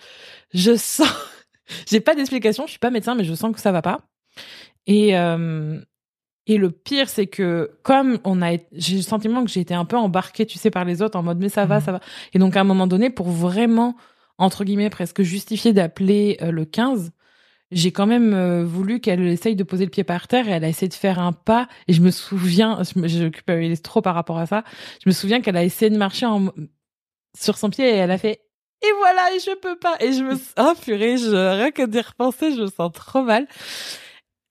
je 0.54 0.76
sens. 0.76 1.12
J'ai 1.88 2.00
pas 2.00 2.16
d'explication, 2.16 2.66
je 2.66 2.70
suis 2.70 2.80
pas 2.80 2.90
médecin, 2.90 3.14
mais 3.14 3.24
je 3.24 3.34
sens 3.34 3.54
que 3.54 3.60
ça 3.60 3.70
va 3.70 3.82
pas. 3.82 4.00
Et, 4.86 5.16
euh, 5.16 5.80
et 6.52 6.58
le 6.58 6.70
pire, 6.70 7.08
c'est 7.08 7.26
que 7.26 7.70
comme 7.82 8.18
on 8.24 8.42
a, 8.42 8.56
j'ai 8.72 8.96
le 8.96 9.02
sentiment 9.02 9.44
que 9.44 9.50
j'ai 9.50 9.60
été 9.60 9.72
un 9.74 9.84
peu 9.84 9.96
embarquée, 9.96 10.46
tu 10.46 10.58
sais, 10.58 10.70
par 10.70 10.84
les 10.84 11.00
autres 11.02 11.16
en 11.18 11.22
mode 11.22 11.38
mais 11.38 11.48
ça 11.48 11.64
va, 11.64 11.76
Mhm. 11.78 11.84
ça 11.84 11.92
va. 11.92 12.00
Et 12.34 12.38
donc 12.38 12.56
à 12.56 12.60
un 12.60 12.64
moment 12.64 12.86
donné, 12.86 13.08
pour 13.10 13.28
vraiment 13.30 13.96
entre 14.38 14.64
guillemets 14.64 14.90
presque 14.90 15.22
justifier 15.22 15.72
d'appeler 15.72 16.38
euh, 16.42 16.50
le 16.50 16.64
15, 16.64 17.12
j'ai 17.72 17.92
quand 17.92 18.06
même 18.06 18.34
euh, 18.34 18.64
voulu 18.64 18.98
qu'elle 19.00 19.24
essaye 19.28 19.54
de 19.54 19.62
poser 19.62 19.84
le 19.84 19.90
pied 19.90 20.02
par 20.02 20.26
terre 20.26 20.48
et 20.48 20.50
elle 20.50 20.64
a 20.64 20.68
essayé 20.68 20.88
de 20.88 20.94
faire 20.94 21.20
un 21.20 21.32
pas. 21.32 21.68
Et 21.86 21.92
je 21.92 22.00
me 22.00 22.10
souviens, 22.10 22.82
je, 22.82 22.98
me- 22.98 23.06
je 23.06 23.28
culpabilise 23.28 23.80
trop 23.82 24.00
par 24.02 24.14
rapport 24.16 24.38
à 24.38 24.46
ça. 24.46 24.64
Je 25.04 25.08
me 25.08 25.12
souviens 25.14 25.40
qu'elle 25.40 25.56
a 25.56 25.62
essayé 25.62 25.88
de 25.90 25.96
marcher 25.96 26.26
en, 26.26 26.46
sur 27.38 27.56
son 27.58 27.70
pied 27.70 27.84
et 27.88 27.96
elle 27.96 28.10
a 28.10 28.18
fait 28.18 28.40
et 28.82 28.92
voilà 28.98 29.34
et 29.36 29.38
je 29.40 29.54
peux 29.56 29.76
pas 29.76 29.94
et 30.00 30.12
je 30.14 30.22
me 30.24 30.34
oh 30.58 30.72
purée 30.82 31.18
je 31.18 31.28
rien 31.28 31.70
que 31.70 31.84
d'y 31.86 32.00
repenser 32.00 32.54
je 32.56 32.62
me 32.62 32.66
sens 32.68 32.90
trop 32.94 33.22
mal 33.22 33.46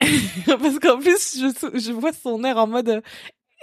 parce 0.46 0.80
qu'en 0.80 0.98
plus 1.00 1.38
je, 1.40 1.80
je 1.80 1.92
vois 1.92 2.14
son 2.14 2.44
air 2.44 2.58
en 2.58 2.68
mode 2.68 2.90
euh, 2.90 3.02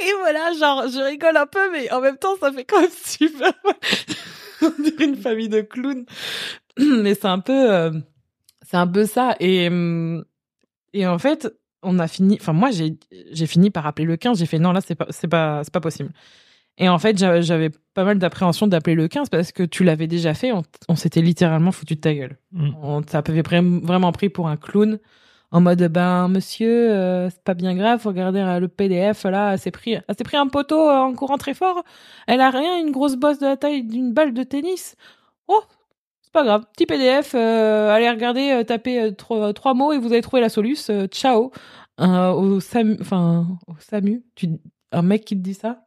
et 0.01 0.13
voilà 0.21 0.53
genre 0.59 0.85
je 0.89 0.99
rigole 1.03 1.37
un 1.37 1.47
peu 1.47 1.73
mais 1.73 1.91
en 1.93 2.01
même 2.01 2.19
temps 2.19 2.37
ça 2.41 2.53
fait 2.53 2.65
quand 2.65 2.81
même 2.81 2.91
super 3.05 3.53
on 4.63 4.83
dirait 4.83 5.05
une 5.05 5.17
famille 5.17 5.49
de 5.49 5.61
clowns. 5.61 6.07
Mais 6.79 7.15
c'est 7.15 7.27
un 7.27 7.41
peu 7.41 7.73
euh, 7.73 7.91
c'est 8.67 8.77
un 8.79 8.87
peu 8.87 9.05
ça. 9.07 9.37
Et 9.41 9.69
hum, 9.69 10.25
et 10.93 11.07
en 11.07 11.19
fait 11.19 11.49
on 11.83 11.99
a 11.99 12.09
fini 12.09 12.39
enfin 12.41 12.53
moi 12.53 12.71
j'ai 12.71 12.99
j'ai 13.33 13.47
fini 13.47 13.71
par 13.71 13.87
appeler 13.87 14.07
le 14.07 14.17
15 14.17 14.39
j'ai 14.39 14.47
fait 14.47 14.59
non 14.59 14.73
là 14.73 14.81
c'est 14.81 14.95
pas 14.95 15.07
c'est 15.11 15.29
pas 15.29 15.63
c'est 15.65 15.73
pas 15.73 15.81
possible. 15.81 16.11
Et 16.79 16.91
en 16.91 16.99
fait, 16.99 17.17
j'avais- 17.17 17.71
pas 17.95 18.05
mal 18.05 18.19
d'appréhension 18.19 18.67
d'appeler 18.67 18.95
le 18.95 19.09
15 19.09 19.31
parce 19.31 19.51
que 19.51 19.63
tu 19.63 19.83
l'avais 19.83 20.07
déjà 20.07 20.35
fait, 20.35 20.53
on, 20.53 20.63
on 20.91 20.95
s'était 20.95 21.23
littéralement 21.23 21.73
foutu 21.73 21.95
de 21.95 22.01
ta 22.01 22.13
gueule. 22.13 22.37
Mm. 22.53 22.71
On 22.83 23.01
t'avait 23.01 23.41
vra- 23.41 23.81
vraiment 23.83 24.13
pris 24.13 24.29
pour 24.29 24.49
un 24.49 24.59
clown 24.59 24.99
en 25.53 25.61
mode 25.61 25.83
ben 25.89 26.29
monsieur, 26.29 26.91
euh, 26.91 27.31
c'est 27.31 27.43
pas 27.43 27.55
bien 27.55 27.75
grave, 27.75 28.01
faut 28.01 28.09
regarder 28.09 28.41
euh, 28.41 28.61
le 28.61 28.69
PDF 28.69 29.25
là, 29.25 29.53
elle 29.53 29.59
s'est 29.59 29.71
pris, 29.71 29.97
pris 30.25 30.37
un 30.37 30.49
poteau 30.49 30.89
euh, 30.89 30.99
en 30.99 31.15
courant 31.15 31.39
très 31.39 31.55
fort, 31.55 31.85
elle 32.27 32.41
a 32.41 32.51
rien, 32.51 32.79
une 32.81 32.91
grosse 32.91 33.17
bosse 33.17 33.39
de 33.39 33.47
la 33.47 33.57
taille 33.57 33.85
d'une 33.85 34.13
balle 34.13 34.35
de 34.35 34.43
tennis. 34.43 34.97
Oh, 35.49 35.63
c'est 36.23 36.33
pas 36.33 36.45
grave, 36.45 36.65
petit 36.73 36.87
PDF, 36.87 37.35
allez 37.35 38.11
regarder, 38.11 38.63
tapez 38.67 39.15
trois, 39.17 39.75
mots 39.75 39.93
et 39.93 39.99
vous 39.99 40.13
allez 40.13 40.23
trouver 40.23 40.43
la 40.43 40.49
euh, 40.91 41.07
ciao. 41.07 41.53
Au 41.99 42.61
SAMU, 42.61 42.99
enfin 43.01 43.47
au 43.69 43.75
SAMU, 43.79 44.23
un 44.93 45.03
mec 45.03 45.25
qui 45.25 45.37
te 45.37 45.43
dit 45.43 45.55
ça. 45.55 45.87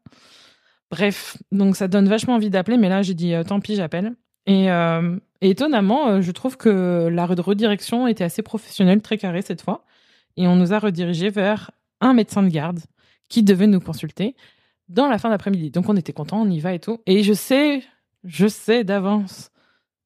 Bref, 0.89 1.37
donc 1.51 1.75
ça 1.75 1.87
donne 1.87 2.07
vachement 2.07 2.35
envie 2.35 2.49
d'appeler, 2.49 2.77
mais 2.77 2.89
là 2.89 3.03
j'ai 3.03 3.13
dit 3.13 3.33
tant 3.47 3.59
pis, 3.59 3.75
j'appelle. 3.75 4.15
Et, 4.45 4.71
euh, 4.71 5.17
et 5.41 5.51
étonnamment, 5.51 6.07
euh, 6.07 6.21
je 6.21 6.31
trouve 6.31 6.57
que 6.57 7.07
la 7.11 7.27
re- 7.27 7.39
redirection 7.39 8.07
était 8.07 8.23
assez 8.23 8.41
professionnelle, 8.41 9.01
très 9.01 9.17
carrée 9.17 9.41
cette 9.41 9.61
fois. 9.61 9.85
Et 10.37 10.47
on 10.47 10.55
nous 10.55 10.73
a 10.73 10.79
redirigé 10.79 11.29
vers 11.29 11.71
un 12.01 12.13
médecin 12.13 12.43
de 12.43 12.49
garde 12.49 12.79
qui 13.27 13.43
devait 13.43 13.67
nous 13.67 13.79
consulter 13.79 14.35
dans 14.87 15.07
la 15.07 15.17
fin 15.17 15.29
d'après-midi. 15.29 15.71
Donc 15.71 15.87
on 15.89 15.95
était 15.95 16.13
contents, 16.13 16.41
on 16.41 16.49
y 16.49 16.59
va 16.59 16.73
et 16.73 16.79
tout. 16.79 16.99
Et 17.05 17.23
je 17.23 17.33
sais, 17.33 17.83
je 18.23 18.47
sais 18.47 18.83
d'avance 18.83 19.51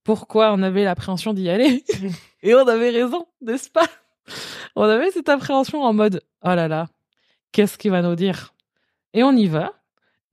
pourquoi 0.03 0.53
on 0.53 0.61
avait 0.61 0.83
l'appréhension 0.83 1.33
d'y 1.33 1.49
aller. 1.49 1.83
et 2.43 2.53
on 2.53 2.67
avait 2.67 2.89
raison, 2.89 3.25
n'est-ce 3.41 3.69
pas? 3.69 3.87
On 4.75 4.83
avait 4.83 5.11
cette 5.11 5.29
appréhension 5.29 5.83
en 5.83 5.93
mode 5.93 6.21
oh 6.43 6.55
là 6.55 6.67
là, 6.67 6.87
qu'est-ce 7.51 7.77
qu'il 7.77 7.91
va 7.91 8.01
nous 8.01 8.15
dire? 8.15 8.53
Et 9.13 9.23
on 9.23 9.31
y 9.31 9.47
va. 9.47 9.73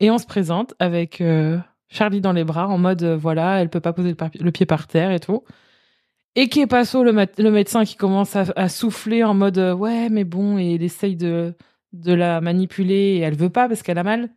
Et 0.00 0.10
on 0.10 0.18
se 0.18 0.26
présente 0.26 0.74
avec 0.78 1.20
euh, 1.20 1.58
Charlie 1.90 2.20
dans 2.20 2.32
les 2.32 2.44
bras 2.44 2.68
en 2.68 2.78
mode 2.78 3.02
euh, 3.02 3.16
voilà, 3.16 3.60
elle 3.60 3.68
peut 3.68 3.80
pas 3.80 3.92
poser 3.92 4.14
le, 4.38 4.50
pied 4.52 4.64
par 4.64 4.86
terre 4.86 5.10
et 5.10 5.20
tout. 5.20 5.42
Et 6.36 6.48
qui 6.48 6.60
est 6.60 6.66
Passo, 6.68 7.02
le, 7.02 7.12
le 7.12 7.50
médecin 7.50 7.84
qui 7.84 7.96
commence 7.96 8.36
à, 8.36 8.44
à 8.56 8.68
souffler 8.68 9.24
en 9.24 9.34
mode 9.34 9.58
euh, 9.58 9.74
ouais, 9.74 10.08
mais 10.08 10.24
bon, 10.24 10.58
et 10.58 10.74
il 10.74 10.82
essaye 10.82 11.16
de, 11.16 11.54
de 11.92 12.12
la 12.14 12.40
manipuler 12.40 13.16
et 13.16 13.18
elle 13.18 13.34
veut 13.34 13.50
pas 13.50 13.68
parce 13.68 13.82
qu'elle 13.82 13.98
a 13.98 14.04
mal. 14.04 14.30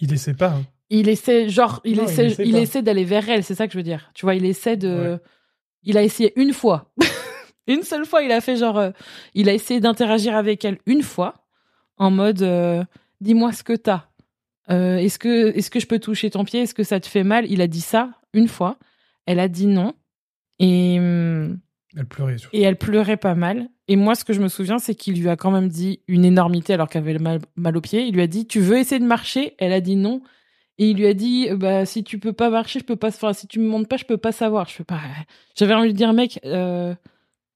Il 0.00 0.12
essaie 0.12 0.34
pas. 0.34 0.48
hein. 0.48 0.62
Il 0.90 1.08
essaie, 1.08 1.48
genre, 1.48 1.80
il 1.84 1.98
Non, 1.98 2.04
il 2.04 2.08
essaie, 2.10 2.42
il 2.44 2.56
essaie 2.56 2.82
d'aller 2.82 3.04
vers 3.04 3.28
elle, 3.28 3.44
c'est 3.44 3.54
ça 3.54 3.66
que 3.66 3.72
je 3.74 3.78
veux 3.78 3.84
dire. 3.84 4.10
Tu 4.14 4.24
vois, 4.26 4.34
il 4.34 4.44
essaie 4.44 4.76
de. 4.76 4.88
Ouais. 5.12 5.18
Il 5.84 5.96
a 5.98 6.02
essayé 6.02 6.32
une 6.36 6.52
fois. 6.52 6.90
une 7.68 7.82
seule 7.82 8.06
fois, 8.06 8.22
il 8.22 8.32
a 8.32 8.40
fait 8.40 8.56
genre. 8.56 8.78
euh, 8.78 8.90
il 9.34 9.48
a 9.48 9.52
essayé 9.54 9.80
d'interagir 9.80 10.34
avec 10.34 10.64
elle 10.64 10.78
une 10.86 11.02
fois, 11.02 11.46
en 11.98 12.10
mode 12.10 12.42
euh, 12.42 12.82
dis-moi 13.20 13.52
ce 13.52 13.62
que 13.62 13.74
t'as. 13.74 14.07
Euh, 14.70 14.98
est-ce 14.98 15.18
que, 15.18 15.56
est-ce 15.56 15.70
que 15.70 15.80
je 15.80 15.86
peux 15.86 15.98
toucher 15.98 16.30
ton 16.30 16.44
pied? 16.44 16.62
Est-ce 16.62 16.74
que 16.74 16.82
ça 16.82 17.00
te 17.00 17.06
fait 17.06 17.24
mal? 17.24 17.46
Il 17.50 17.60
a 17.60 17.66
dit 17.66 17.80
ça 17.80 18.10
une 18.34 18.48
fois. 18.48 18.78
Elle 19.26 19.40
a 19.40 19.48
dit 19.48 19.66
non. 19.66 19.94
Et, 20.58 20.96
Elle 20.96 22.06
pleurait 22.08 22.38
surtout. 22.38 22.56
Et 22.56 22.62
elle 22.62 22.76
pleurait 22.76 23.16
pas 23.16 23.34
mal. 23.34 23.68
Et 23.88 23.96
moi, 23.96 24.14
ce 24.14 24.24
que 24.24 24.32
je 24.32 24.40
me 24.40 24.48
souviens, 24.48 24.78
c'est 24.78 24.94
qu'il 24.94 25.20
lui 25.20 25.28
a 25.28 25.36
quand 25.36 25.50
même 25.50 25.68
dit 25.68 26.00
une 26.08 26.24
énormité 26.24 26.74
alors 26.74 26.88
qu'elle 26.88 27.02
avait 27.02 27.18
mal, 27.18 27.40
mal 27.56 27.76
au 27.76 27.80
pied. 27.80 28.06
Il 28.06 28.14
lui 28.14 28.22
a 28.22 28.26
dit 28.26 28.46
Tu 28.46 28.60
veux 28.60 28.78
essayer 28.78 29.00
de 29.00 29.06
marcher? 29.06 29.54
Elle 29.58 29.72
a 29.72 29.80
dit 29.80 29.96
non. 29.96 30.22
Et 30.78 30.90
il 30.90 30.96
lui 30.96 31.06
a 31.06 31.14
dit 31.14 31.48
bah 31.56 31.84
si 31.84 32.04
tu 32.04 32.18
peux 32.18 32.32
pas 32.32 32.50
marcher, 32.50 32.78
je 32.78 32.84
peux 32.84 32.96
pas 32.96 33.08
enfin, 33.08 33.32
si 33.32 33.48
tu 33.48 33.58
me 33.58 33.66
montres 33.66 33.88
pas, 33.88 33.96
je 33.96 34.04
peux 34.04 34.16
pas 34.16 34.32
savoir. 34.32 34.68
Je 34.68 34.74
fais 34.74 34.84
pas 34.84 35.00
J'avais 35.56 35.74
envie 35.74 35.92
de 35.92 35.96
dire 35.96 36.12
mec 36.12 36.38
euh, 36.44 36.94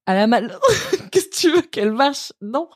elle 0.07 0.19
a 0.19 0.27
mal. 0.27 0.59
Qu'est-ce 1.13 1.29
que 1.29 1.37
tu 1.37 1.53
veux 1.53 1.63
qu'elle 1.63 1.93
marche? 1.93 2.33
Non. 2.41 2.69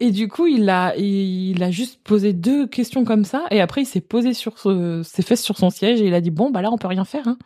Et 0.00 0.12
du 0.12 0.28
coup, 0.28 0.46
il 0.46 0.68
a 0.70 0.94
il 0.96 1.62
a 1.62 1.70
juste 1.70 2.00
posé 2.04 2.32
deux 2.32 2.66
questions 2.68 3.04
comme 3.04 3.24
ça 3.24 3.44
et 3.50 3.60
après 3.60 3.82
il 3.82 3.86
s'est 3.86 4.00
posé 4.00 4.32
sur 4.32 4.54
ses 4.58 5.22
fesses 5.22 5.42
sur 5.42 5.58
son 5.58 5.70
siège 5.70 6.00
et 6.00 6.06
il 6.06 6.14
a 6.14 6.20
dit 6.20 6.30
bon 6.30 6.50
bah 6.50 6.62
là 6.62 6.70
on 6.70 6.78
peut 6.78 6.86
rien 6.86 7.04
faire 7.04 7.26
hein. 7.26 7.36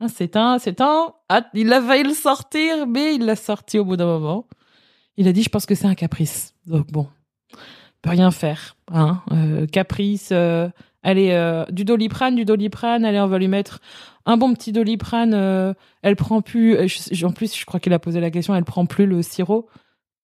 hein 0.00 0.06
c'est 0.08 0.36
un 0.36 0.58
c'est 0.60 0.80
un 0.80 1.12
ah, 1.28 1.42
il 1.54 1.72
a 1.72 1.82
failli 1.82 2.04
le 2.04 2.14
sortir 2.14 2.86
mais 2.86 3.16
il 3.16 3.24
l'a 3.24 3.34
sorti 3.34 3.78
au 3.80 3.84
bout 3.84 3.96
d'un 3.96 4.06
moment. 4.06 4.46
Il 5.16 5.26
a 5.26 5.32
dit 5.32 5.42
je 5.42 5.48
pense 5.48 5.66
que 5.66 5.74
c'est 5.74 5.88
un 5.88 5.96
caprice. 5.96 6.54
Donc 6.66 6.86
bon, 6.92 7.08
on 7.52 7.56
peut 8.02 8.10
rien 8.10 8.30
faire 8.30 8.76
hein. 8.92 9.20
Euh, 9.32 9.66
caprice 9.66 10.28
euh, 10.30 10.68
Allez, 11.02 11.30
euh, 11.32 11.64
du 11.70 11.84
doliprane, 11.84 12.36
du 12.36 12.44
doliprane. 12.44 13.04
Allez, 13.04 13.18
on 13.18 13.26
va 13.26 13.38
lui 13.38 13.48
mettre 13.48 13.80
un 14.24 14.36
bon 14.36 14.54
petit 14.54 14.70
doliprane. 14.72 15.74
Elle 16.02 16.16
prend 16.16 16.42
plus. 16.42 16.76
En 17.24 17.32
plus, 17.32 17.56
je 17.56 17.64
crois 17.64 17.80
qu'il 17.80 17.92
a 17.92 17.98
posé 17.98 18.20
la 18.20 18.30
question. 18.30 18.54
Elle 18.54 18.64
prend 18.64 18.84
plus 18.84 19.06
le 19.06 19.22
sirop. 19.22 19.68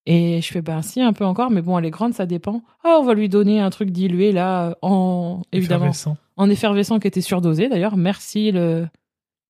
Et 0.05 0.41
je 0.41 0.51
fais 0.51 0.61
ben 0.61 0.81
si 0.81 1.01
un 1.01 1.13
peu 1.13 1.25
encore, 1.25 1.49
mais 1.49 1.61
bon, 1.61 1.77
elle 1.79 1.85
est 1.85 1.91
grande, 1.91 2.13
ça 2.13 2.25
dépend. 2.25 2.61
Ah, 2.83 2.97
on 2.99 3.03
va 3.03 3.15
lui 3.15 3.27
donner 3.27 3.59
un 3.59 3.69
truc 3.71 3.89
dilué 3.89 4.31
là, 4.31 4.75
en 4.81 5.41
évidemment, 5.51 5.85
effervescent. 5.85 6.17
en 6.37 6.49
effervescent 6.49 6.99
qui 6.99 7.07
était 7.07 7.21
surdosé 7.21 7.69
d'ailleurs. 7.69 7.97
Merci 7.97 8.51
le, 8.51 8.87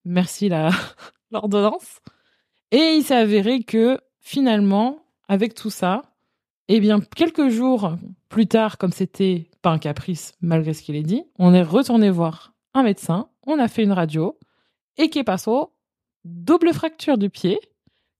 merci 0.05 0.47
la 0.47 0.69
l'ordonnance. 1.31 1.99
Et 2.71 2.95
il 2.97 3.03
s'est 3.03 3.15
avéré 3.15 3.63
que 3.63 3.99
finalement, 4.19 4.99
avec 5.27 5.55
tout 5.55 5.69
ça, 5.69 6.03
eh 6.67 6.79
bien, 6.79 6.99
quelques 7.15 7.49
jours 7.49 7.95
plus 8.29 8.47
tard, 8.47 8.77
comme 8.77 8.91
c'était 8.91 9.49
pas 9.61 9.71
un 9.71 9.77
caprice, 9.77 10.33
malgré 10.41 10.73
ce 10.73 10.81
qu'il 10.81 10.95
ait 10.95 11.03
dit, 11.03 11.23
on 11.37 11.53
est 11.53 11.63
retourné 11.63 12.09
voir 12.09 12.53
un 12.73 12.83
médecin, 12.83 13.29
on 13.45 13.59
a 13.59 13.67
fait 13.67 13.83
une 13.83 13.91
radio, 13.91 14.37
et 14.97 15.09
qui 15.09 15.23
passé 15.23 15.51
double 16.23 16.73
fracture 16.73 17.17
du 17.17 17.29
pied, 17.29 17.59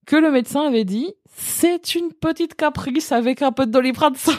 que 0.06 0.16
le 0.16 0.32
médecin 0.32 0.68
avait 0.68 0.86
dit, 0.86 1.14
c'est 1.28 1.96
une 1.96 2.12
petite 2.14 2.56
caprice 2.56 3.12
avec 3.12 3.42
un 3.42 3.52
peu 3.52 3.66
de 3.66 3.72
doliprane, 3.72 4.16
ça 4.16 4.34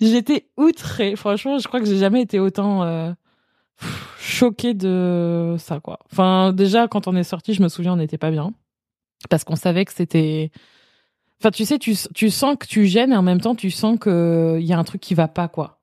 J'étais 0.00 0.48
outrée. 0.56 1.16
Franchement, 1.16 1.58
je 1.58 1.66
crois 1.68 1.80
que 1.80 1.86
j'ai 1.86 1.98
jamais 1.98 2.22
été 2.22 2.38
autant 2.38 2.82
euh, 2.82 3.12
choquée 4.18 4.74
de 4.74 5.56
ça, 5.58 5.80
quoi. 5.80 6.00
Enfin, 6.12 6.52
déjà, 6.52 6.88
quand 6.88 7.06
on 7.08 7.16
est 7.16 7.24
sorti, 7.24 7.54
je 7.54 7.62
me 7.62 7.68
souviens, 7.68 7.94
on 7.94 7.96
n'était 7.96 8.18
pas 8.18 8.30
bien. 8.30 8.52
Parce 9.30 9.44
qu'on 9.44 9.56
savait 9.56 9.84
que 9.84 9.92
c'était 9.92 10.50
Enfin, 11.40 11.50
tu 11.50 11.64
sais, 11.64 11.78
tu, 11.78 11.94
tu 12.14 12.30
sens 12.30 12.56
que 12.58 12.66
tu 12.66 12.86
gênes 12.86 13.12
et 13.12 13.16
en 13.16 13.22
même 13.22 13.40
temps, 13.40 13.54
tu 13.54 13.70
sens 13.70 13.98
qu'il 13.98 14.12
euh, 14.12 14.60
y 14.60 14.72
a 14.72 14.78
un 14.78 14.84
truc 14.84 15.00
qui 15.00 15.14
va 15.14 15.28
pas, 15.28 15.48
quoi. 15.48 15.80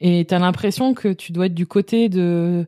Et 0.00 0.24
t'as 0.24 0.38
l'impression 0.38 0.94
que 0.94 1.12
tu 1.12 1.32
dois 1.32 1.46
être 1.46 1.54
du 1.54 1.66
côté 1.66 2.08
de, 2.08 2.66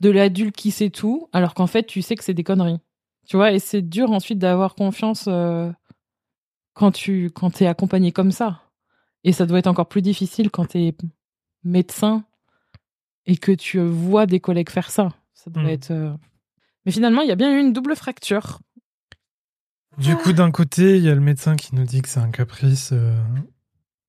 de 0.00 0.10
l'adulte 0.10 0.56
qui 0.56 0.70
sait 0.70 0.90
tout, 0.90 1.28
alors 1.32 1.54
qu'en 1.54 1.66
fait, 1.66 1.84
tu 1.84 2.02
sais 2.02 2.16
que 2.16 2.24
c'est 2.24 2.34
des 2.34 2.44
conneries. 2.44 2.78
Tu 3.26 3.36
vois, 3.36 3.52
et 3.52 3.58
c'est 3.58 3.82
dur 3.82 4.12
ensuite 4.12 4.38
d'avoir 4.38 4.74
confiance 4.74 5.24
euh, 5.28 5.70
quand 6.74 6.92
tu 6.92 7.30
quand 7.30 7.50
t'es 7.50 7.66
accompagné 7.66 8.12
comme 8.12 8.30
ça. 8.30 8.62
Et 9.24 9.32
ça 9.32 9.46
doit 9.46 9.58
être 9.58 9.66
encore 9.66 9.88
plus 9.88 10.02
difficile 10.02 10.50
quand 10.50 10.66
t'es 10.66 10.94
médecin 11.64 12.24
et 13.26 13.36
que 13.36 13.52
tu 13.52 13.80
vois 13.80 14.26
des 14.26 14.40
collègues 14.40 14.70
faire 14.70 14.90
ça. 14.90 15.08
Ça 15.34 15.50
doit 15.50 15.64
mmh. 15.64 15.68
être. 15.68 15.90
Euh, 15.90 16.12
mais 16.84 16.92
finalement, 16.92 17.22
il 17.22 17.28
y 17.28 17.32
a 17.32 17.36
bien 17.36 17.52
eu 17.52 17.60
une 17.60 17.72
double 17.72 17.96
fracture. 17.96 18.60
Du 19.98 20.14
coup, 20.14 20.32
d'un 20.32 20.50
côté, 20.50 20.96
il 20.98 21.02
y 21.02 21.08
a 21.08 21.14
le 21.14 21.20
médecin 21.20 21.56
qui 21.56 21.74
nous 21.74 21.84
dit 21.84 22.02
que 22.02 22.08
c'est 22.08 22.20
un 22.20 22.30
caprice 22.30 22.90
euh, 22.92 23.16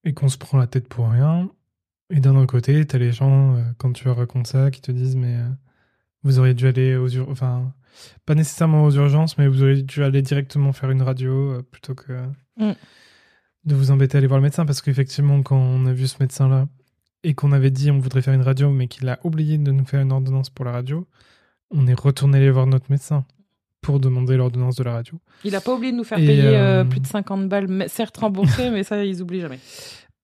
et 0.03 0.13
qu'on 0.13 0.27
se 0.27 0.37
prend 0.37 0.57
la 0.57 0.67
tête 0.67 0.87
pour 0.87 1.09
rien. 1.09 1.49
Et 2.09 2.19
d'un 2.19 2.35
autre 2.35 2.51
côté, 2.51 2.85
t'as 2.85 2.97
les 2.97 3.11
gens, 3.11 3.55
euh, 3.55 3.63
quand 3.77 3.93
tu 3.93 4.05
leur 4.05 4.17
racontes 4.17 4.47
ça, 4.47 4.69
qui 4.69 4.81
te 4.81 4.91
disent 4.91 5.15
Mais 5.15 5.37
vous 6.23 6.39
auriez 6.39 6.53
dû 6.53 6.67
aller 6.67 6.95
aux 6.95 7.07
urgences. 7.07 7.31
Enfin, 7.31 7.73
pas 8.25 8.35
nécessairement 8.35 8.83
aux 8.83 8.91
urgences, 8.91 9.37
mais 9.37 9.47
vous 9.47 9.63
auriez 9.63 9.83
dû 9.83 10.03
aller 10.03 10.21
directement 10.21 10.73
faire 10.73 10.91
une 10.91 11.01
radio 11.01 11.61
plutôt 11.71 11.95
que 11.95 12.13
mm. 12.57 12.73
de 13.65 13.75
vous 13.75 13.91
embêter 13.91 14.17
à 14.17 14.19
aller 14.19 14.27
voir 14.27 14.39
le 14.39 14.43
médecin. 14.43 14.65
Parce 14.65 14.81
qu'effectivement, 14.81 15.41
quand 15.41 15.57
on 15.57 15.85
a 15.85 15.93
vu 15.93 16.07
ce 16.07 16.17
médecin-là 16.19 16.67
et 17.23 17.33
qu'on 17.33 17.51
avait 17.51 17.71
dit 17.71 17.91
on 17.91 17.99
voudrait 17.99 18.21
faire 18.21 18.33
une 18.33 18.41
radio, 18.41 18.69
mais 18.69 18.87
qu'il 18.87 19.09
a 19.09 19.19
oublié 19.23 19.57
de 19.57 19.71
nous 19.71 19.85
faire 19.85 20.01
une 20.01 20.11
ordonnance 20.11 20.49
pour 20.49 20.65
la 20.65 20.71
radio, 20.71 21.07
on 21.71 21.87
est 21.87 21.99
retourné 21.99 22.37
aller 22.37 22.51
voir 22.51 22.67
notre 22.67 22.89
médecin 22.89 23.25
pour 23.81 23.99
demander 23.99 24.37
l'ordonnance 24.37 24.75
de 24.75 24.83
la 24.83 24.93
radio. 24.93 25.19
Il 25.43 25.51
n'a 25.51 25.61
pas 25.61 25.73
oublié 25.73 25.91
de 25.91 25.97
nous 25.97 26.03
faire 26.03 26.17
payer 26.17 26.45
euh, 26.45 26.81
euh, 26.81 26.83
plus 26.83 26.99
de 26.99 27.07
50 27.07 27.47
balles, 27.47 27.85
certes 27.87 28.17
remboursées, 28.17 28.69
mais 28.71 28.83
ça, 28.83 29.03
ils 29.05 29.21
oublient 29.21 29.41
jamais. 29.41 29.59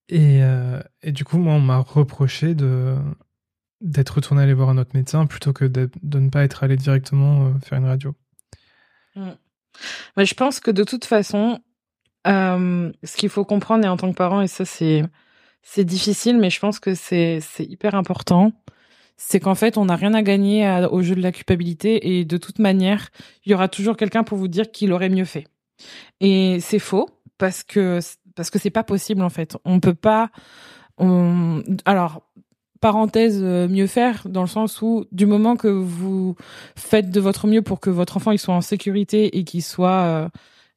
Et, 0.08 0.42
euh, 0.42 0.80
et 1.02 1.12
du 1.12 1.24
coup, 1.24 1.38
moi, 1.38 1.54
on 1.54 1.60
m'a 1.60 1.78
reproché 1.78 2.54
de 2.54 2.94
d'être 3.80 4.10
retourné 4.10 4.42
aller 4.42 4.54
voir 4.54 4.68
un 4.68 4.78
autre 4.78 4.92
médecin 4.94 5.26
plutôt 5.26 5.52
que 5.52 5.64
de, 5.64 5.90
ne 6.02 6.28
pas 6.30 6.44
être 6.44 6.64
allé 6.64 6.76
directement 6.76 7.52
faire 7.60 7.78
une 7.78 7.86
radio. 7.86 8.14
Mm. 9.16 9.30
Mais 10.16 10.26
je 10.26 10.34
pense 10.34 10.60
que 10.60 10.70
de 10.70 10.84
toute 10.84 11.04
façon, 11.04 11.60
ce 12.24 13.16
qu'il 13.16 13.28
faut 13.28 13.44
comprendre 13.44 13.84
et 13.84 13.88
en 13.88 13.96
tant 13.96 14.10
que 14.10 14.16
parent, 14.16 14.40
et 14.40 14.46
ça 14.46 14.64
c'est 14.64 15.02
c'est 15.62 15.84
difficile, 15.84 16.38
mais 16.38 16.50
je 16.50 16.60
pense 16.60 16.78
que 16.78 16.94
c'est 16.94 17.40
c'est 17.40 17.64
hyper 17.64 17.94
important, 17.94 18.52
c'est 19.16 19.40
qu'en 19.40 19.54
fait, 19.54 19.78
on 19.78 19.86
n'a 19.86 19.96
rien 19.96 20.14
à 20.14 20.22
gagner 20.22 20.86
au 20.90 21.02
jeu 21.02 21.14
de 21.14 21.22
la 21.22 21.32
culpabilité 21.32 22.18
et 22.18 22.24
de 22.24 22.36
toute 22.36 22.58
manière, 22.58 23.10
il 23.44 23.52
y 23.52 23.54
aura 23.54 23.68
toujours 23.68 23.96
quelqu'un 23.96 24.24
pour 24.24 24.38
vous 24.38 24.48
dire 24.48 24.70
qu'il 24.70 24.92
aurait 24.92 25.08
mieux 25.08 25.24
fait. 25.24 25.46
Et 26.20 26.58
c'est 26.60 26.78
faux 26.78 27.08
parce 27.38 27.62
que 27.62 28.00
parce 28.34 28.50
que 28.50 28.58
c'est 28.58 28.70
pas 28.70 28.84
possible 28.84 29.22
en 29.22 29.30
fait. 29.30 29.56
On 29.64 29.80
peut 29.80 29.94
pas. 29.94 30.30
Alors 31.84 32.22
parenthèse 32.84 33.40
euh, 33.42 33.66
mieux 33.66 33.86
faire 33.86 34.28
dans 34.28 34.42
le 34.42 34.46
sens 34.46 34.82
où 34.82 35.06
du 35.10 35.24
moment 35.24 35.56
que 35.56 35.68
vous 35.68 36.36
faites 36.76 37.08
de 37.08 37.18
votre 37.18 37.46
mieux 37.46 37.62
pour 37.62 37.80
que 37.80 37.88
votre 37.88 38.18
enfant 38.18 38.30
il 38.30 38.38
soit 38.38 38.54
en 38.54 38.60
sécurité 38.60 39.38
et 39.38 39.44
qu'il 39.44 39.62
soit 39.62 40.02
euh, 40.02 40.28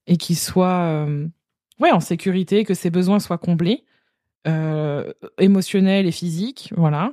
et 0.08 0.16
qu'il 0.16 0.38
soit 0.38 0.84
euh, 0.84 1.28
ouais 1.82 1.92
en 1.92 2.00
sécurité 2.00 2.64
que 2.64 2.74
ses 2.74 2.92
besoins 2.92 3.20
soient 3.20 3.38
comblés 3.38 3.84
émotionnels 5.38 6.06
et 6.06 6.14
physiques 6.14 6.72
voilà 6.78 7.12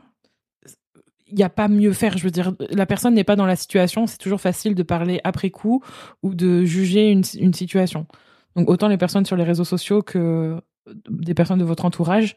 il 1.26 1.34
n'y 1.34 1.42
a 1.42 1.48
pas 1.48 1.66
mieux 1.66 1.92
faire. 1.92 2.16
Je 2.16 2.22
veux 2.22 2.30
dire, 2.30 2.52
la 2.70 2.86
personne 2.86 3.14
n'est 3.14 3.24
pas 3.24 3.34
dans 3.34 3.46
la 3.46 3.56
situation. 3.56 4.06
C'est 4.06 4.18
toujours 4.18 4.40
facile 4.40 4.76
de 4.76 4.84
parler 4.84 5.20
après 5.24 5.50
coup 5.50 5.82
ou 6.22 6.34
de 6.34 6.64
juger 6.64 7.10
une, 7.10 7.24
situation. 7.54 8.06
Donc 8.54 8.70
autant 8.70 8.86
les 8.86 8.98
personnes 8.98 9.24
sur 9.24 9.34
les 9.34 9.42
réseaux 9.42 9.64
sociaux 9.64 10.02
que 10.02 10.60
des 10.86 11.34
personnes 11.34 11.58
de 11.58 11.64
votre 11.64 11.86
entourage, 11.86 12.36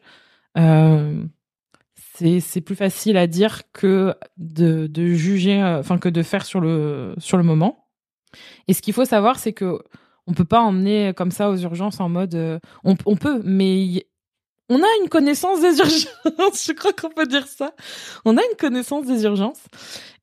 c'est 2.40 2.60
plus 2.60 2.76
facile 2.76 3.16
à 3.16 3.26
dire 3.26 3.62
que 3.72 4.14
de, 4.36 4.86
de 4.86 5.06
juger, 5.12 5.62
euh, 5.62 5.80
enfin 5.80 5.98
que 5.98 6.08
de 6.08 6.22
faire 6.22 6.44
sur 6.44 6.60
le 6.60 7.14
sur 7.18 7.36
le 7.36 7.42
moment. 7.42 7.88
Et 8.66 8.74
ce 8.74 8.82
qu'il 8.82 8.94
faut 8.94 9.04
savoir, 9.04 9.38
c'est 9.38 9.52
que 9.52 9.80
on 10.26 10.32
peut 10.34 10.44
pas 10.44 10.60
emmener 10.60 11.14
comme 11.14 11.30
ça 11.30 11.50
aux 11.50 11.56
urgences 11.56 12.00
en 12.00 12.08
mode, 12.08 12.34
euh, 12.34 12.58
on, 12.84 12.96
on 13.06 13.16
peut, 13.16 13.40
mais 13.44 14.06
on 14.68 14.76
a 14.76 14.86
une 15.02 15.08
connaissance 15.08 15.60
des 15.60 15.78
urgences, 15.78 16.66
je 16.66 16.72
crois 16.72 16.92
qu'on 16.92 17.08
peut 17.08 17.26
dire 17.26 17.46
ça. 17.46 17.72
On 18.24 18.36
a 18.36 18.42
une 18.42 18.56
connaissance 18.58 19.06
des 19.06 19.24
urgences. 19.24 19.64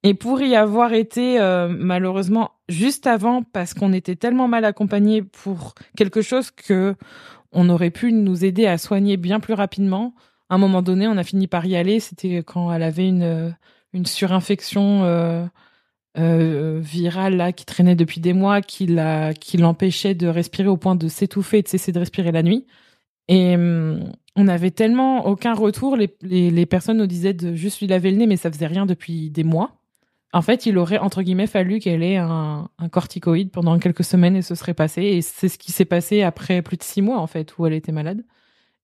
Et 0.04 0.14
pour 0.14 0.40
y 0.42 0.56
avoir 0.56 0.94
été 0.94 1.40
euh, 1.40 1.68
malheureusement 1.68 2.52
juste 2.70 3.08
avant, 3.08 3.42
parce 3.42 3.74
qu'on 3.74 3.92
était 3.92 4.16
tellement 4.16 4.48
mal 4.48 4.64
accompagné 4.66 5.24
pour 5.24 5.74
quelque 5.98 6.22
chose 6.22 6.52
que 6.52 6.96
on 7.52 7.70
aurait 7.70 7.90
pu 7.90 8.12
nous 8.12 8.46
aider 8.46 8.68
à 8.68 8.78
soigner 8.78 9.18
bien 9.18 9.40
plus 9.40 9.54
rapidement. 9.54 10.14
À 10.50 10.56
un 10.56 10.58
moment 10.58 10.82
donné, 10.82 11.08
on 11.08 11.18
a 11.18 11.24
fini 11.24 11.48
par 11.48 11.66
y 11.66 11.76
aller. 11.76 12.00
C'était 12.00 12.38
quand 12.40 12.72
elle 12.72 12.84
avait 12.84 13.08
une 13.08 13.56
une 13.96 14.06
surinfection 14.06 15.04
euh, 15.06 15.46
euh, 16.18 16.80
virale 16.82 17.38
là 17.38 17.52
qui 17.54 17.66
traînait 17.66 17.96
depuis 17.96 18.20
des 18.20 18.34
mois, 18.34 18.62
qui 18.62 18.88
l'empêchait 18.88 20.16
de 20.16 20.28
respirer 20.28 20.68
au 20.68 20.78
point 20.78 20.96
de 20.96 21.08
s'étouffer 21.08 21.60
et 21.60 21.62
de 21.64 21.68
cesser 21.68 21.92
de 21.92 22.00
respirer 22.00 22.32
la 22.32 22.44
nuit. 22.44 22.66
Et 23.28 23.56
hum, 23.56 24.12
on 24.36 24.44
n'avait 24.44 24.72
tellement 24.72 25.26
aucun 25.26 25.54
retour. 25.54 25.96
Les, 25.96 26.14
les, 26.22 26.66
personnes 26.66 26.98
nous 26.98 27.08
disaient 27.08 27.34
de 27.34 27.56
juste 27.56 27.80
lui 27.80 27.88
laver 27.88 28.12
le 28.12 28.18
nez, 28.18 28.28
mais 28.28 28.38
ça 28.38 28.52
faisait 28.52 28.68
rien 28.68 28.86
depuis 28.86 29.30
des 29.30 29.44
mois. 29.46 29.80
En 30.34 30.42
fait, 30.42 30.66
il 30.66 30.78
aurait, 30.78 30.98
entre 30.98 31.22
guillemets, 31.22 31.48
fallu 31.48 31.80
qu'elle 31.80 32.04
ait 32.04 32.18
un, 32.18 32.70
un, 32.78 32.90
corticoïde 32.90 33.52
pendant 33.52 33.80
quelques 33.80 34.04
semaines 34.04 34.36
et 34.36 34.42
ce 34.42 34.54
serait 34.54 34.74
passé. 34.74 35.04
Et 35.04 35.22
c'est 35.22 35.48
ce 35.48 35.58
qui 35.58 35.72
s'est 35.72 35.86
passé 35.86 36.24
après 36.24 36.62
plus 36.62 36.76
de 36.76 36.84
six 36.84 37.02
mois, 37.02 37.20
en 37.20 37.28
fait, 37.28 37.58
où 37.58 37.66
elle 37.66 37.74
était 37.74 37.94
malade. 37.94 38.24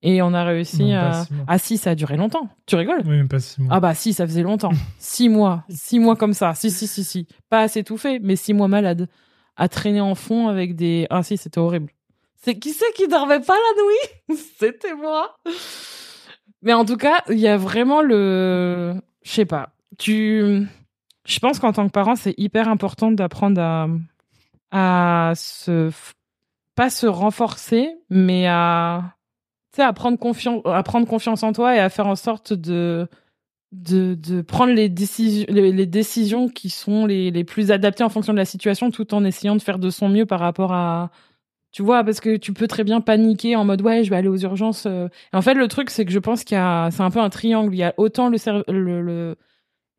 Et 0.04 0.22
on 0.22 0.34
a 0.34 0.44
réussi 0.44 0.94
à. 0.94 1.26
Ah, 1.48 1.58
si, 1.60 1.78
ça 1.78 1.92
a 1.92 1.96
duré 1.96 2.18
longtemps. 2.18 2.50
Tu 2.66 2.76
rigoles? 2.76 3.02
Oui, 3.06 3.18
même 3.18 3.28
pas 3.28 3.40
six 3.40 3.62
mois. 3.62 3.76
Ah, 3.76 3.80
bah, 3.80 3.94
si, 3.94 4.14
ça 4.14 4.26
faisait 4.26 4.42
longtemps. 4.42 4.72
six 4.98 5.30
mois. 5.30 5.64
Six 5.70 6.00
mois 6.00 6.16
comme 6.16 6.34
ça. 6.34 6.56
Si, 6.56 6.72
si, 6.72 6.88
si, 6.88 7.04
si. 7.04 7.28
Pas 7.50 7.62
à 7.62 7.68
s'étouffer, 7.68 8.20
mais 8.20 8.36
six 8.36 8.54
mois 8.54 8.68
malade. 8.68 9.08
À 9.58 9.68
traîner 9.70 10.02
en 10.02 10.16
fond 10.16 10.48
avec 10.48 10.76
des. 10.76 11.06
Ah, 11.10 11.22
si, 11.22 11.38
c'était 11.38 11.60
horrible. 11.60 11.92
C'est 12.44 12.58
qui 12.58 12.72
c'est 12.72 12.92
qui 12.96 13.08
dormait 13.08 13.40
pas 13.40 13.54
la 13.54 13.84
nuit? 14.36 14.40
C'était 14.58 14.96
moi. 14.96 15.36
Mais 16.64 16.74
en 16.74 16.86
tout 16.86 16.98
cas, 16.98 17.22
il 17.30 17.38
y 17.38 17.48
a 17.48 17.56
vraiment 17.58 18.02
le, 18.02 18.96
je 19.24 19.32
sais 19.32 19.46
pas. 19.46 19.70
Tu, 20.00 20.68
je 21.26 21.40
pense 21.40 21.60
qu'en 21.60 21.72
tant 21.72 21.86
que 21.86 21.92
parent, 21.92 22.16
c'est 22.16 22.34
hyper 22.38 22.68
important 22.68 23.12
d'apprendre 23.12 23.62
à 23.62 23.88
à 24.72 25.34
se 25.36 25.92
pas 26.76 26.90
se 26.90 27.06
renforcer, 27.06 27.90
mais 28.10 28.48
à 28.48 29.16
sais 29.74 29.84
à 29.84 29.94
prendre 29.94 30.18
confiance, 30.18 30.62
à 30.66 30.84
prendre 30.84 31.08
confiance 31.08 31.44
en 31.44 31.54
toi 31.54 31.76
et 31.76 31.80
à 31.80 31.90
faire 31.90 32.08
en 32.08 32.16
sorte 32.16 32.54
de 32.54 33.08
de, 33.72 34.16
de 34.16 34.42
prendre 34.42 34.74
les 34.74 34.90
décisions 34.90 35.46
les, 35.50 35.86
décisions 35.86 36.50
qui 36.50 36.70
sont 36.70 37.06
les, 37.06 37.32
les 37.32 37.44
plus 37.46 37.72
adaptées 37.72 38.04
en 38.04 38.10
fonction 38.10 38.34
de 38.34 38.38
la 38.38 38.46
situation, 38.46 38.92
tout 38.92 39.14
en 39.14 39.24
essayant 39.24 39.56
de 39.56 39.62
faire 39.62 39.80
de 39.80 39.90
son 39.90 40.10
mieux 40.10 40.26
par 40.26 40.40
rapport 40.42 40.74
à 40.74 41.12
tu 41.72 41.84
vois 41.84 42.04
parce 42.04 42.20
que 42.20 42.36
tu 42.38 42.54
peux 42.54 42.68
très 42.68 42.84
bien 42.84 43.02
paniquer 43.02 43.56
en 43.56 43.64
mode 43.66 43.82
ouais 43.82 44.04
je 44.04 44.10
vais 44.10 44.18
aller 44.18 44.28
aux 44.28 44.38
urgences 44.38 44.86
euh. 44.88 45.08
et 45.34 45.38
en 45.38 45.42
fait 45.42 45.54
le 45.54 45.68
truc 45.70 45.90
c'est 45.90 46.06
que 46.06 46.12
je 46.12 46.20
pense 46.20 46.44
qu'il 46.44 46.56
y 46.56 46.60
a 46.60 46.90
c'est 46.92 47.02
un 47.02 47.12
peu 47.12 47.20
un 47.20 47.30
triangle 47.30 47.74
il 47.74 47.78
y 47.78 47.84
a 47.84 47.94
autant 47.98 48.30
le, 48.30 48.38
le, 48.68 49.02
le 49.02 49.38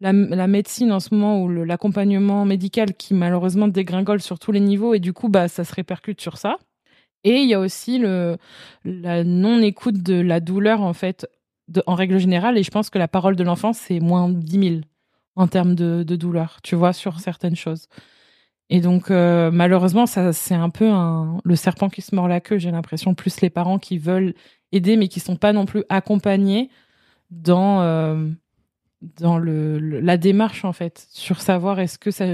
la, 0.00 0.12
la, 0.12 0.46
médecine 0.48 0.92
en 0.92 1.00
ce 1.00 1.14
moment 1.14 1.42
ou 1.42 1.48
l'accompagnement 1.48 2.44
médical 2.44 2.94
qui 2.94 3.14
malheureusement 3.14 3.68
dégringole 3.68 4.20
sur 4.20 4.38
tous 4.38 4.52
les 4.52 4.60
niveaux 4.60 4.94
et 4.94 4.98
du 5.00 5.12
coup 5.14 5.28
bah 5.28 5.48
ça 5.48 5.64
se 5.64 5.74
répercute 5.74 6.20
sur 6.20 6.36
ça. 6.36 6.58
Et 7.24 7.40
il 7.40 7.48
y 7.48 7.54
a 7.54 7.60
aussi 7.60 7.98
le 7.98 8.36
la 8.84 9.24
non 9.24 9.60
écoute 9.60 10.02
de 10.02 10.20
la 10.20 10.40
douleur 10.40 10.82
en 10.82 10.92
fait 10.92 11.28
de, 11.68 11.82
en 11.86 11.94
règle 11.94 12.18
générale 12.18 12.58
et 12.58 12.62
je 12.62 12.70
pense 12.70 12.90
que 12.90 12.98
la 12.98 13.08
parole 13.08 13.36
de 13.36 13.44
l'enfant 13.44 13.72
c'est 13.72 14.00
moins 14.00 14.28
10 14.28 14.68
000 14.68 14.80
en 15.36 15.46
termes 15.46 15.74
de, 15.74 16.02
de, 16.02 16.16
douleur, 16.16 16.58
tu 16.62 16.74
vois, 16.74 16.92
sur 16.92 17.20
certaines 17.20 17.56
choses. 17.56 17.88
Et 18.68 18.80
donc 18.80 19.10
euh, 19.10 19.50
malheureusement 19.50 20.06
ça 20.06 20.32
c'est 20.32 20.54
un 20.54 20.70
peu 20.70 20.88
un, 20.90 21.38
le 21.44 21.56
serpent 21.56 21.88
qui 21.88 22.02
se 22.02 22.14
mord 22.14 22.28
la 22.28 22.40
queue, 22.40 22.58
j'ai 22.58 22.70
l'impression 22.70 23.14
plus 23.14 23.40
les 23.40 23.50
parents 23.50 23.78
qui 23.78 23.98
veulent 23.98 24.34
aider 24.72 24.96
mais 24.96 25.08
qui 25.08 25.20
sont 25.20 25.36
pas 25.36 25.52
non 25.52 25.66
plus 25.66 25.84
accompagnés 25.88 26.70
dans 27.30 27.82
euh, 27.82 28.28
dans 29.02 29.38
le, 29.38 29.78
la 29.78 30.16
démarche 30.16 30.64
en 30.64 30.72
fait 30.72 31.06
sur 31.10 31.40
savoir 31.40 31.80
est-ce 31.80 31.98
que 31.98 32.10
ça 32.10 32.26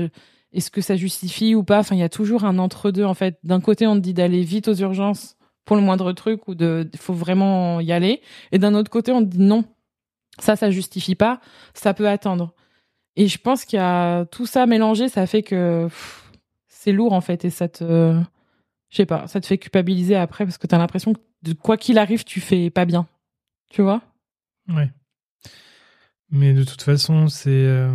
est-ce 0.53 0.71
que 0.71 0.81
ça 0.81 0.97
justifie 0.97 1.55
ou 1.55 1.63
pas? 1.63 1.81
Enfin 1.81 1.95
il 1.95 1.99
y 1.99 2.05
a 2.05 2.09
toujours 2.09 2.45
un 2.45 2.59
entre 2.59 2.91
deux 2.91 3.05
en 3.05 3.15
fait. 3.15 3.39
D'un 3.45 3.61
côté 3.61 3.87
on 3.87 3.95
te 3.95 4.01
dit 4.01 4.15
d'aller 4.15 4.43
vite 4.43 4.69
aux 4.69 4.75
urgences 4.75 5.37
pour 5.65 5.77
le 5.77 5.83
moindre 5.83 6.13
truc 6.13 6.49
ou 6.49 6.55
de 6.55 6.89
faut 6.97 7.15
vraiment 7.15 7.81
y 7.81 7.93
aller. 7.93 8.23
Et 8.53 8.59
d'un 8.59 8.75
autre 8.75 8.91
côté 8.91 9.13
on 9.13 9.21
te 9.21 9.27
dit 9.27 9.41
non. 9.41 9.65
Ça 10.39 10.57
ça 10.57 10.71
justifie 10.71 11.15
pas. 11.15 11.41
Ça 11.75 11.95
peut 11.95 12.09
attendre. 12.09 12.55
Et 13.17 13.29
je 13.29 13.39
pense 13.39 13.65
qu'il 13.65 13.79
y 13.79 13.83
a 13.83 14.25
tout 14.27 14.47
ça 14.47 14.67
mélangé 14.67 15.09
ça 15.09 15.27
fait 15.27 15.43
que 15.43 15.89
c'est 16.69 16.93
lourd 16.93 17.13
en 17.13 17.21
fait. 17.21 17.45
Et 17.45 17.51
ça 17.51 17.69
te 17.69 18.19
je 18.89 18.97
sais 18.97 19.07
pas 19.07 19.27
ça 19.27 19.41
te 19.41 19.47
fait 19.47 19.59
culpabiliser 19.59 20.17
après 20.17 20.45
parce 20.45 20.59
que 20.59 20.67
tu 20.67 20.75
as 20.75 20.79
l'impression 20.79 21.13
que 21.13 21.21
de 21.43 21.53
quoi 21.53 21.77
qu'il 21.77 21.99
arrive 21.99 22.25
tu 22.25 22.41
fais 22.41 22.71
pas 22.71 22.85
bien. 22.85 23.07
Tu 23.71 23.83
vois? 23.83 24.03
Ouais. 24.69 24.91
Mais 26.31 26.53
de 26.53 26.65
toute 26.65 26.83
façon, 26.83 27.29
c'est 27.29 27.49
euh, 27.49 27.91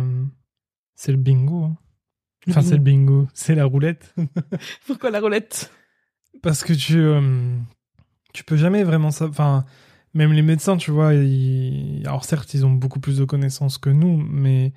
le 1.06 1.16
bingo. 1.16 1.64
Hein. 1.64 1.76
Enfin, 2.48 2.62
c'est 2.62 2.74
le 2.74 2.82
bingo, 2.82 3.28
c'est 3.32 3.54
la 3.54 3.64
roulette. 3.64 4.14
Pourquoi 4.86 5.10
la 5.10 5.20
roulette? 5.20 5.72
Parce 6.42 6.62
que 6.62 6.72
tu 6.72 6.98
euh, 6.98 7.56
tu 8.32 8.44
peux 8.44 8.56
jamais 8.56 8.84
vraiment 8.84 9.10
ça. 9.10 9.26
Enfin, 9.26 9.64
même 10.12 10.32
les 10.32 10.42
médecins, 10.42 10.76
tu 10.76 10.90
vois, 10.90 11.08
alors 12.04 12.24
certes, 12.24 12.54
ils 12.54 12.66
ont 12.66 12.70
beaucoup 12.70 13.00
plus 13.00 13.18
de 13.18 13.24
connaissances 13.24 13.78
que 13.78 13.90
nous, 13.90 14.16
mais 14.16 14.72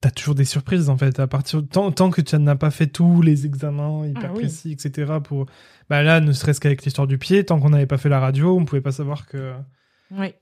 t'as 0.00 0.10
toujours 0.10 0.34
des 0.34 0.44
surprises 0.44 0.88
en 0.88 0.96
fait. 0.96 1.18
À 1.18 1.26
partir 1.26 1.62
tant, 1.68 1.90
tant 1.90 2.10
que 2.10 2.20
tu 2.20 2.36
n'as 2.36 2.56
pas 2.56 2.70
fait 2.70 2.86
tous 2.86 3.22
les 3.22 3.46
examens 3.46 4.06
hyper 4.06 4.30
ah 4.30 4.34
précis, 4.34 4.72
etc. 4.72 5.14
Pour 5.22 5.46
bah 5.88 6.02
là, 6.02 6.20
ne 6.20 6.32
serait-ce 6.32 6.60
qu'avec 6.60 6.84
l'histoire 6.84 7.06
du 7.06 7.18
pied, 7.18 7.44
tant 7.44 7.58
qu'on 7.58 7.70
n'avait 7.70 7.86
pas 7.86 7.98
fait 7.98 8.08
la 8.08 8.20
radio, 8.20 8.56
on 8.56 8.64
pouvait 8.64 8.82
pas 8.82 8.92
savoir 8.92 9.26
que 9.26 9.54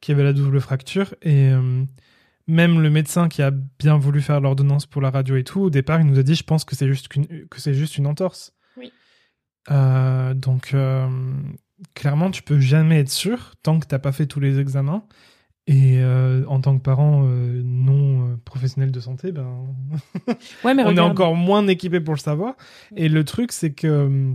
qu'il 0.00 0.12
y 0.12 0.14
avait 0.14 0.24
la 0.24 0.32
double 0.32 0.60
fracture 0.60 1.14
et 1.22 1.50
euh, 1.50 1.82
même 2.46 2.80
le 2.80 2.90
médecin 2.90 3.28
qui 3.28 3.42
a 3.42 3.50
bien 3.50 3.96
voulu 3.96 4.20
faire 4.20 4.40
l'ordonnance 4.40 4.86
pour 4.86 5.02
la 5.02 5.10
radio 5.10 5.36
et 5.36 5.44
tout, 5.44 5.60
au 5.60 5.70
départ, 5.70 6.00
il 6.00 6.06
nous 6.06 6.18
a 6.18 6.22
dit, 6.22 6.34
je 6.34 6.44
pense 6.44 6.64
que 6.64 6.76
c'est 6.76 6.86
juste, 6.86 7.08
que 7.08 7.60
c'est 7.60 7.74
juste 7.74 7.98
une 7.98 8.06
entorse. 8.06 8.54
Oui. 8.76 8.92
Euh, 9.70 10.32
donc, 10.34 10.72
euh, 10.72 11.08
clairement, 11.94 12.30
tu 12.30 12.42
peux 12.42 12.60
jamais 12.60 13.00
être 13.00 13.10
sûr 13.10 13.54
tant 13.62 13.80
que 13.80 13.86
tu 13.86 13.94
n'as 13.94 13.98
pas 13.98 14.12
fait 14.12 14.26
tous 14.26 14.40
les 14.40 14.60
examens. 14.60 15.04
Et 15.68 15.98
euh, 15.98 16.44
en 16.46 16.60
tant 16.60 16.78
que 16.78 16.82
parent 16.82 17.22
non 17.22 18.38
professionnel 18.44 18.92
de 18.92 19.00
santé, 19.00 19.32
ben, 19.32 19.74
ouais, 20.64 20.74
mais 20.74 20.84
on 20.84 20.96
est 20.96 21.00
encore 21.00 21.34
moins 21.34 21.66
équipé 21.66 21.98
pour 21.98 22.14
le 22.14 22.20
savoir. 22.20 22.54
Et 22.94 23.08
le 23.08 23.24
truc, 23.24 23.50
c'est 23.50 23.72
que 23.72 24.32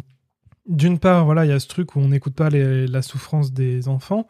d'une 0.67 0.99
part, 0.99 1.23
voilà, 1.23 1.45
il 1.45 1.49
y 1.49 1.53
a 1.53 1.59
ce 1.61 1.67
truc 1.67 1.95
où 1.95 2.01
on 2.01 2.09
n'écoute 2.09 2.35
pas 2.35 2.49
la 2.49 3.01
souffrance 3.01 3.53
des 3.53 3.87
enfants 3.87 4.27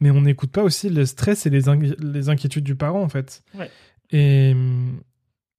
mais 0.00 0.10
on 0.10 0.22
n'écoute 0.22 0.50
pas 0.50 0.62
aussi 0.62 0.88
le 0.88 1.06
stress 1.06 1.46
et 1.46 1.50
les, 1.50 1.62
les 1.98 2.28
inquiétudes 2.28 2.64
du 2.64 2.76
parent, 2.76 3.02
en 3.02 3.08
fait. 3.08 3.42
Et 4.10 4.54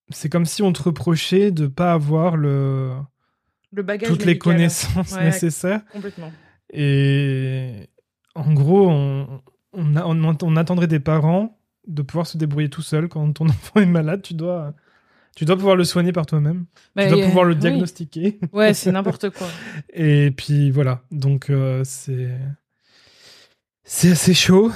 c'est 0.10 0.30
comme 0.30 0.46
si 0.46 0.62
on 0.62 0.74
te 0.74 0.84
reprochait 0.84 1.52
de 1.52 1.68
pas 1.68 1.94
avoir 1.94 2.38
le, 2.38 2.92
le 3.72 3.84
bagage 3.84 4.10
toutes 4.10 4.26
les 4.26 4.38
connaissances 4.38 5.18
nécessaires. 5.18 5.82
Complètement. 5.92 6.32
Et 6.72 7.90
en 8.36 8.54
gros, 8.54 8.90
on, 8.90 9.42
on, 9.74 10.36
on, 10.42 10.56
attendrait 10.56 10.88
des 10.88 11.00
parents 11.00 11.60
de 11.88 12.02
pouvoir 12.02 12.28
se 12.28 12.38
débrouiller 12.38 12.70
tout 12.70 12.82
seul 12.82 13.08
quand 13.08 13.32
ton 13.34 13.46
enfant 13.50 13.80
est 13.80 13.86
malade. 13.86 14.22
Tu 14.22 14.34
dois, 14.34 14.74
tu 15.36 15.46
dois 15.46 15.56
pouvoir 15.56 15.76
le 15.76 15.84
soigner 15.84 16.12
par 16.12 16.26
toi-même. 16.26 16.66
tu 16.98 17.08
dois 17.08 17.24
pouvoir 17.24 17.46
le 17.46 17.56
diagnostiquer. 17.56 18.40
Ouais, 18.52 18.74
c'est 18.74 18.92
n'importe 18.92 19.30
quoi. 19.32 19.48
Et 19.94 20.32
puis 20.32 20.72
voilà. 20.72 21.02
Donc 21.12 21.50
euh, 21.50 21.82
c'est 21.84 22.38
c'est 23.84 24.12
assez 24.12 24.34
chaud. 24.34 24.72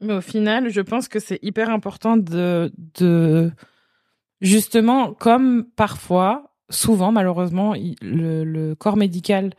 Mais 0.00 0.14
au 0.14 0.20
final, 0.20 0.68
je 0.68 0.80
pense 0.80 1.08
que 1.08 1.18
c'est 1.18 1.38
hyper 1.42 1.70
important 1.70 2.16
de, 2.16 2.70
de, 2.98 3.50
justement, 4.40 5.14
comme 5.14 5.64
parfois, 5.76 6.54
souvent 6.68 7.12
malheureusement, 7.12 7.74
le, 8.02 8.44
le 8.44 8.74
corps 8.74 8.96
médical 8.96 9.54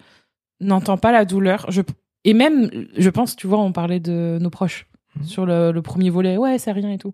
n'entend 0.60 0.98
pas 0.98 1.12
la 1.12 1.26
douleur. 1.26 1.66
Je, 1.70 1.82
et 2.24 2.34
même, 2.34 2.70
je 2.96 3.10
pense, 3.10 3.36
tu 3.36 3.48
vois, 3.48 3.60
on 3.60 3.72
parlait 3.72 4.00
de 4.00 4.38
nos 4.40 4.50
proches 4.50 4.88
mmh. 5.16 5.24
sur 5.24 5.46
le, 5.46 5.72
le, 5.72 5.82
premier 5.82 6.10
volet. 6.10 6.38
Ouais, 6.38 6.60
c'est 6.60 6.72
rien 6.72 6.92
et 6.92 6.98
tout. 6.98 7.14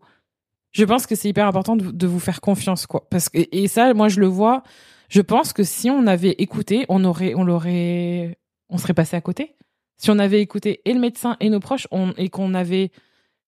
Je 0.72 0.84
pense 0.84 1.06
que 1.06 1.16
c'est 1.16 1.30
hyper 1.30 1.48
important 1.48 1.76
de, 1.76 1.92
de, 1.92 2.08
vous 2.08 2.20
faire 2.20 2.42
confiance, 2.42 2.88
quoi. 2.88 3.08
Parce 3.10 3.30
que, 3.30 3.40
et 3.52 3.68
ça, 3.68 3.94
moi, 3.94 4.10
je 4.10 4.20
le 4.20 4.28
vois. 4.28 4.64
Je 5.08 5.22
pense 5.22 5.54
que 5.54 5.64
si 5.64 5.90
on 5.90 6.08
avait 6.08 6.36
écouté, 6.40 6.86
on 6.90 7.06
aurait, 7.06 7.36
on 7.36 7.44
l'aurait, 7.44 8.40
on 8.70 8.78
serait 8.78 8.96
passé 8.96 9.16
à 9.16 9.22
côté 9.22 9.56
si 10.04 10.12
on 10.12 10.20
avait 10.20 10.42
écouté 10.42 10.82
et 10.84 10.94
le 10.94 11.00
médecin 11.00 11.38
et 11.40 11.50
nos 11.50 11.62
proches 11.62 11.88
on, 11.90 12.12
et 12.18 12.28
qu'on 12.28 12.54
avait, 12.56 12.92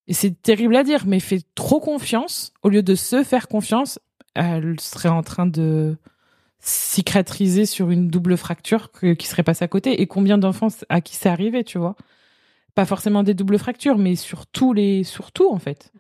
et 0.08 0.14
c'est 0.14 0.42
terrible 0.42 0.78
à 0.78 0.86
dire, 0.86 1.04
mais 1.06 1.20
fait 1.20 1.42
trop 1.54 1.82
confiance, 1.82 2.54
au 2.64 2.70
lieu 2.70 2.82
de 2.82 2.96
se 2.96 3.26
faire 3.26 3.50
confiance, 3.50 4.00
elle 4.36 4.80
serait 4.80 5.10
en 5.10 5.22
train 5.22 5.48
de 5.48 5.98
cicatriser 6.60 7.66
sur 7.66 7.92
une 7.92 8.08
double 8.08 8.38
fracture 8.38 8.90
qui 8.94 9.28
serait 9.28 9.44
passée 9.44 9.66
à 9.66 9.68
côté. 9.68 10.02
Et 10.02 10.08
combien 10.08 10.38
d'enfants 10.38 10.70
à 10.88 11.02
qui 11.02 11.18
c'est 11.18 11.28
arrivé, 11.28 11.66
tu 11.66 11.78
vois? 11.78 11.98
Pas 12.74 12.86
forcément 12.86 13.24
des 13.24 13.34
doubles 13.34 13.60
fractures, 13.60 13.98
mais 13.98 14.16
sur 14.16 14.48
tous 14.48 14.72
les, 14.72 15.04
sur 15.04 15.34
tout 15.34 15.52
en 15.52 15.60
fait. 15.60 15.92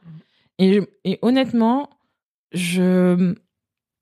Et, 0.58 0.80
et 1.04 1.20
honnêtement, 1.22 1.90
je, 2.54 3.36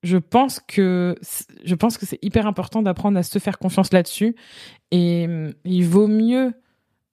je 0.03 0.17
pense 0.17 0.59
que 0.59 1.15
je 1.63 1.75
pense 1.75 1.97
que 1.97 2.05
c'est 2.05 2.19
hyper 2.21 2.45
important 2.45 2.81
d'apprendre 2.81 3.17
à 3.17 3.23
se 3.23 3.39
faire 3.39 3.57
confiance 3.57 3.91
là-dessus 3.93 4.35
et 4.91 5.27
mm, 5.27 5.53
il 5.65 5.85
vaut 5.85 6.07
mieux 6.07 6.53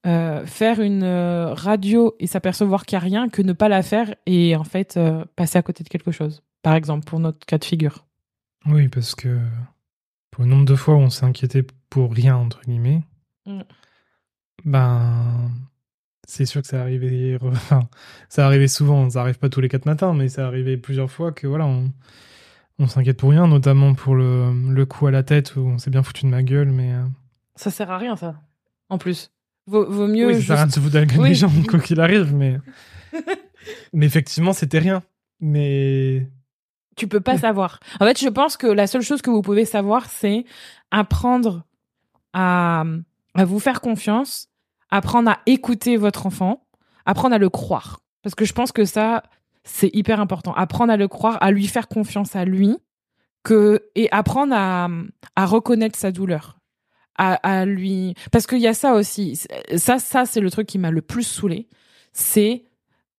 euh, 0.07 0.45
faire 0.47 0.81
une 0.81 1.03
euh, 1.03 1.55
radio 1.55 2.17
et 2.19 2.27
s'apercevoir 2.27 2.87
qu'il 2.87 2.99
n'y 2.99 3.03
a 3.03 3.05
rien 3.05 3.29
que 3.29 3.43
ne 3.43 3.53
pas 3.53 3.69
la 3.69 3.83
faire 3.83 4.15
et 4.27 4.57
en 4.57 4.65
fait 4.65 4.97
euh, 4.97 5.25
passer 5.37 5.59
à 5.59 5.63
côté 5.63 5.85
de 5.85 5.89
quelque 5.89 6.11
chose. 6.11 6.43
Par 6.63 6.75
exemple, 6.75 7.05
pour 7.05 7.21
notre 7.21 7.47
cas 7.47 7.59
de 7.59 7.65
figure. 7.65 8.07
Oui, 8.67 8.89
parce 8.89 9.15
que 9.15 9.39
pour 10.31 10.45
le 10.45 10.51
nombre 10.51 10.65
de 10.65 10.75
fois 10.75 10.95
où 10.95 10.99
on 10.99 11.11
s'est 11.11 11.25
inquiété 11.25 11.65
pour 11.91 12.13
rien, 12.13 12.37
entre 12.37 12.63
guillemets, 12.63 13.03
mm. 13.47 13.61
ben, 14.65 15.51
c'est 16.27 16.47
sûr 16.47 16.63
que 16.63 16.69
ça 16.69 16.81
arrivait, 16.81 17.39
enfin, 17.43 17.89
ça 18.29 18.47
arrivait 18.47 18.69
souvent, 18.69 19.09
ça 19.11 19.21
arrive 19.21 19.39
pas 19.39 19.49
tous 19.49 19.61
les 19.61 19.69
quatre 19.69 19.87
matins, 19.87 20.15
mais 20.15 20.29
ça 20.29 20.47
arrivait 20.47 20.77
plusieurs 20.77 21.11
fois 21.11 21.31
que 21.31 21.47
voilà, 21.47 21.67
on, 21.67 21.93
on 22.81 22.87
s'inquiète 22.87 23.19
pour 23.19 23.31
rien, 23.31 23.47
notamment 23.47 23.95
pour 23.95 24.15
le, 24.15 24.53
le, 24.71 24.87
coup 24.87 25.07
à 25.07 25.11
la 25.11 25.23
tête 25.23 25.55
où 25.55 25.61
on 25.61 25.79
s'est 25.79 25.91
bien 25.91 26.03
foutu 26.03 26.25
de 26.25 26.31
ma 26.31 26.43
gueule, 26.43 26.71
mais. 26.71 26.95
Euh, 26.95 27.05
ça 27.55 27.71
sert 27.71 27.91
à 27.91 27.99
rien, 27.99 28.17
ça. 28.17 28.41
En 28.89 28.99
plus. 28.99 29.31
Vaut, 29.67 29.89
vaut 29.89 30.07
mieux. 30.07 30.29
Oui, 30.29 30.41
ça 30.41 30.41
sert 30.41 30.53
à 30.53 30.57
rien 30.57 30.67
de 30.67 30.73
se 30.73 30.81
foutre 30.81 30.95
de 30.95 30.99
la 30.99 31.07
gueule 31.07 31.29
des 31.29 31.35
gens, 31.35 31.51
quoi 31.69 31.79
qu'il 31.79 32.01
arrive, 32.01 32.35
mais. 32.35 32.59
mais 33.93 34.07
effectivement, 34.07 34.55
c'était 34.55 34.79
rien. 34.79 35.03
Mais. 35.41 36.27
Tu 36.97 37.07
peux 37.07 37.21
pas 37.21 37.39
savoir. 37.39 37.81
En 38.01 38.07
fait, 38.07 38.19
je 38.19 38.29
pense 38.29 38.57
que 38.57 38.67
la 38.67 38.87
seule 38.87 39.03
chose 39.03 39.23
que 39.23 39.31
vous 39.31 39.43
pouvez 39.43 39.65
savoir, 39.65 40.07
c'est 40.07 40.45
apprendre 40.91 41.65
à, 42.33 42.85
à 43.35 43.45
vous 43.45 43.61
faire 43.61 43.81
confiance, 43.81 44.49
apprendre 44.91 45.31
à 45.31 45.39
écouter 45.47 45.97
votre 45.97 46.27
enfant, 46.27 46.67
apprendre 47.07 47.35
à 47.35 47.39
le 47.39 47.49
croire. 47.49 48.01
Parce 48.23 48.35
que 48.35 48.45
je 48.45 48.53
pense 48.53 48.73
que 48.73 48.85
ça, 48.85 49.23
c'est 49.73 49.95
hyper 49.95 50.21
important. 50.21 50.53
Apprendre 50.55 50.93
à 50.93 50.97
le 50.97 51.09
croire, 51.09 51.39
à 51.41 51.51
lui 51.51 51.67
faire 51.67 51.89
confiance 51.89 52.37
à 52.37 52.45
lui, 52.45 52.77
que 53.43 53.83
et 53.95 54.09
apprendre 54.11 54.55
à, 54.55 54.89
à 55.37 55.47
reconnaître 55.47 55.99
sa 55.99 56.13
douleur, 56.13 56.59
à, 57.17 57.35
à 57.35 57.65
lui, 57.65 58.15
parce 58.33 58.47
qu'il 58.47 58.59
y 58.59 58.67
a 58.67 58.75
ça 58.75 58.95
aussi. 58.95 59.41
Ça, 59.77 59.99
ça 59.99 60.27
c'est 60.27 60.41
le 60.41 60.51
truc 60.51 60.67
qui 60.67 60.79
m'a 60.79 60.91
le 60.91 61.03
plus 61.03 61.23
saoulé. 61.23 61.69
C'est 62.13 62.65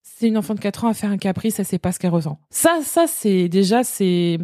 c'est 0.03 0.27
une 0.27 0.37
enfant 0.37 0.53
de 0.53 0.59
4 0.59 0.85
ans 0.85 0.89
à 0.89 0.93
faire 0.93 1.09
un 1.09 1.17
caprice, 1.17 1.55
ça 1.55 1.63
sait 1.63 1.79
pas 1.79 1.91
ce 1.91 1.97
qu'elle 1.97 2.11
ressent. 2.11 2.39
Ça, 2.51 2.81
ça 2.83 3.07
c'est 3.07 3.49
déjà 3.49 3.83
c'est 3.83 4.39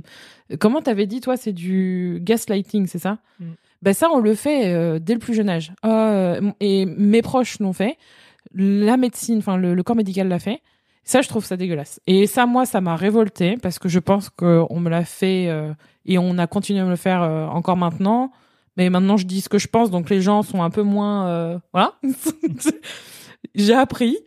Comment 0.60 0.82
t'avais 0.82 1.08
dit, 1.08 1.20
toi, 1.20 1.36
c'est 1.36 1.52
du 1.52 2.20
gaslighting, 2.22 2.88
c'est 2.88 3.00
ça? 3.00 3.20
Mm. 3.40 3.46
Ben 3.82 3.94
ça, 3.94 4.10
on 4.12 4.20
le 4.20 4.34
fait 4.34 4.74
euh, 4.74 4.98
dès 4.98 5.14
le 5.14 5.20
plus 5.20 5.34
jeune 5.34 5.50
âge. 5.50 5.74
Euh, 5.86 6.52
et 6.60 6.86
mes 6.86 7.22
proches 7.22 7.60
l'ont 7.60 7.74
fait. 7.74 7.98
La 8.54 8.98
médecine, 8.98 9.40
enfin 9.40 9.58
le, 9.58 9.76
le 9.76 9.84
corps 9.84 9.96
médical 9.96 10.30
l'a 10.30 10.40
fait. 10.40 10.62
Ça, 11.08 11.22
je 11.22 11.30
trouve 11.30 11.46
ça 11.46 11.56
dégueulasse. 11.56 12.02
Et 12.06 12.28
ça, 12.28 12.46
moi, 12.46 12.66
ça 12.66 12.82
m'a 12.82 12.98
révolté 12.98 13.56
parce 13.56 13.80
que 13.80 13.88
je 13.88 13.98
pense 13.98 14.30
qu'on 14.30 14.80
me 14.82 14.90
l'a 14.90 15.06
fait 15.06 15.48
euh, 15.48 15.74
et 16.06 16.18
on 16.18 16.38
a 16.38 16.48
continué 16.48 16.82
à 16.82 16.84
me 16.84 16.90
le 16.90 16.98
faire 16.98 17.24
euh, 17.24 17.46
encore 17.48 17.78
maintenant. 17.78 18.34
Mais 18.76 18.90
maintenant, 18.90 19.16
je 19.16 19.26
dis 19.26 19.40
ce 19.40 19.48
que 19.48 19.58
je 19.58 19.70
pense, 19.70 19.90
donc 19.90 20.10
les 20.10 20.22
gens 20.22 20.44
sont 20.44 20.62
un 20.62 20.70
peu 20.70 20.82
moins... 20.82 21.30
euh, 21.30 21.60
voilà. 21.72 21.94
J'ai 23.56 23.74
appris. 23.74 24.18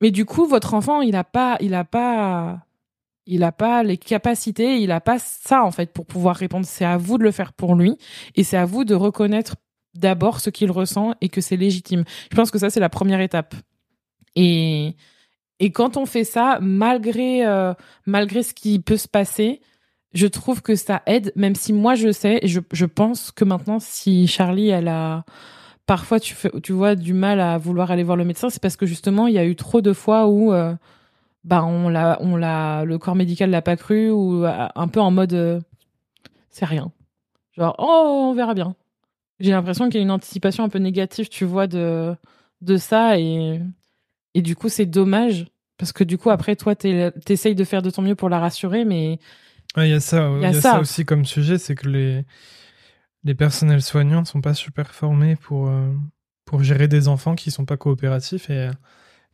Mais 0.00 0.10
du 0.10 0.24
coup, 0.24 0.46
votre 0.46 0.72
enfant, 0.72 1.02
il 1.02 1.16
a 1.16 1.22
pas, 1.22 1.58
il 1.60 1.74
a 1.74 1.84
pas, 1.84 2.60
il 3.26 3.44
a 3.44 3.52
pas 3.52 3.82
les 3.82 3.98
capacités, 3.98 4.78
il 4.78 4.90
a 4.90 5.02
pas 5.02 5.18
ça 5.18 5.62
en 5.62 5.70
fait 5.70 5.92
pour 5.92 6.06
pouvoir 6.06 6.36
répondre. 6.36 6.64
C'est 6.64 6.86
à 6.86 6.96
vous 6.96 7.18
de 7.18 7.24
le 7.24 7.30
faire 7.30 7.52
pour 7.52 7.74
lui 7.74 7.98
et 8.36 8.42
c'est 8.42 8.56
à 8.56 8.64
vous 8.64 8.84
de 8.84 8.94
reconnaître 8.94 9.56
d'abord 9.94 10.40
ce 10.40 10.48
qu'il 10.48 10.70
ressent 10.70 11.12
et 11.20 11.28
que 11.28 11.42
c'est 11.42 11.58
légitime. 11.58 12.04
Je 12.30 12.36
pense 12.36 12.50
que 12.50 12.58
ça 12.58 12.70
c'est 12.70 12.80
la 12.80 12.88
première 12.88 13.20
étape. 13.20 13.54
Et 14.34 14.96
et 15.62 15.70
quand 15.70 15.96
on 15.96 16.06
fait 16.06 16.24
ça, 16.24 16.58
malgré 16.60 17.46
euh, 17.46 17.72
malgré 18.04 18.42
ce 18.42 18.52
qui 18.52 18.80
peut 18.80 18.96
se 18.96 19.06
passer, 19.06 19.60
je 20.12 20.26
trouve 20.26 20.60
que 20.60 20.74
ça 20.74 21.02
aide. 21.06 21.32
Même 21.36 21.54
si 21.54 21.72
moi 21.72 21.94
je 21.94 22.10
sais, 22.10 22.40
je 22.42 22.58
je 22.72 22.84
pense 22.84 23.30
que 23.30 23.44
maintenant 23.44 23.78
si 23.78 24.26
Charlie 24.26 24.70
elle 24.70 24.88
a 24.88 25.24
parfois 25.86 26.18
tu 26.18 26.34
fais, 26.34 26.50
tu 26.62 26.72
vois 26.72 26.96
du 26.96 27.14
mal 27.14 27.40
à 27.40 27.58
vouloir 27.58 27.92
aller 27.92 28.02
voir 28.02 28.16
le 28.16 28.24
médecin, 28.24 28.50
c'est 28.50 28.60
parce 28.60 28.76
que 28.76 28.86
justement 28.86 29.28
il 29.28 29.34
y 29.34 29.38
a 29.38 29.46
eu 29.46 29.54
trop 29.54 29.80
de 29.80 29.92
fois 29.92 30.26
où 30.26 30.52
euh, 30.52 30.74
bah 31.44 31.64
on 31.64 31.88
l'a 31.88 32.18
on 32.20 32.34
l'a 32.36 32.84
le 32.84 32.98
corps 32.98 33.14
médical 33.14 33.50
l'a 33.50 33.62
pas 33.62 33.76
cru 33.76 34.10
ou 34.10 34.44
euh, 34.44 34.68
un 34.74 34.88
peu 34.88 35.00
en 35.00 35.12
mode 35.12 35.62
c'est 36.50 36.66
rien. 36.66 36.92
Genre 37.56 37.76
oh 37.78 38.30
on 38.30 38.34
verra 38.34 38.54
bien. 38.54 38.74
J'ai 39.40 39.52
l'impression 39.52 39.86
qu'il 39.86 39.96
y 39.96 39.98
a 40.00 40.02
une 40.02 40.10
anticipation 40.10 40.64
un 40.64 40.68
peu 40.68 40.80
négative, 40.80 41.28
tu 41.28 41.44
vois 41.44 41.68
de 41.68 42.16
de 42.62 42.76
ça 42.76 43.18
et 43.20 43.60
et 44.34 44.42
du 44.42 44.56
coup 44.56 44.68
c'est 44.68 44.86
dommage 44.86 45.51
parce 45.82 45.92
que 45.92 46.04
du 46.04 46.16
coup 46.16 46.30
après 46.30 46.54
toi 46.54 46.76
t'es- 46.76 47.10
t'essayes 47.26 47.56
de 47.56 47.64
faire 47.64 47.82
de 47.82 47.90
ton 47.90 48.02
mieux 48.02 48.14
pour 48.14 48.28
la 48.28 48.38
rassurer 48.38 48.84
mais 48.84 49.18
Ouais, 49.76 49.88
Il 49.88 49.90
y 49.90 49.94
a 49.94 50.00
ça, 50.00 50.28
Il 50.30 50.36
il 50.36 50.42
y 50.42 50.44
a 50.44 50.50
y 50.52 50.56
a 50.56 50.60
ça 50.60 50.72
ça. 50.74 50.80
aussi 50.80 51.04
comme 51.04 51.24
sujet, 51.24 51.58
c'est 51.58 51.74
que 51.74 51.88
les, 51.88 52.24
les 53.24 53.34
personnels 53.34 53.82
soignants 53.82 54.24
sont 54.24 54.40
pas 54.40 54.54
super 54.54 54.94
formés 54.94 55.34
pour, 55.34 55.68
euh, 55.68 55.90
pour 56.44 56.62
gérer 56.62 56.86
des 56.88 57.08
enfants 57.08 57.34
qui 57.34 57.50
sont 57.50 57.64
pas 57.64 57.76
coopératifs 57.76 58.48
et 58.50 58.68
euh, 58.68 58.70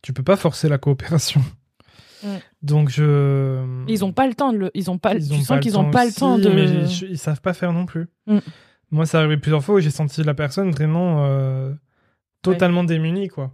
tu 0.01 0.11
peux 0.13 0.23
pas 0.23 0.37
forcer 0.37 0.67
la 0.69 0.77
coopération. 0.79 1.41
Ouais. 2.21 2.41
Donc 2.61 2.89
je. 2.89 3.63
ils 3.87 4.03
ont 4.03 4.11
pas 4.11 4.27
le 4.27 4.33
temps 4.33 4.51
de 4.51 4.57
le 4.57 4.71
ils 4.73 4.91
ont 4.91 4.97
pas 4.97 5.13
Ils 5.15 5.29
tu 5.29 5.41
sens 5.41 5.61
qu'ils 5.61 5.77
ont 5.77 5.89
pas 5.89 6.03
le 6.03 6.11
temps 6.11 6.37
de 6.37 6.49
Mais 6.49 6.85
je- 6.85 7.05
ils 7.05 7.17
savent 7.17 7.39
pas 7.39 7.53
faire 7.53 7.71
non 7.71 7.85
plus. 7.85 8.09
Mm. 8.27 8.39
Moi, 8.91 9.05
ça 9.05 9.19
arrivé 9.19 9.37
plusieurs 9.37 9.63
fois 9.63 9.75
où 9.75 9.79
j'ai 9.79 9.89
senti 9.89 10.21
la 10.23 10.33
personne 10.33 10.69
vraiment 10.71 11.23
euh, 11.25 11.73
totalement 12.41 12.83
démunie, 12.83 13.29
quoi. 13.29 13.53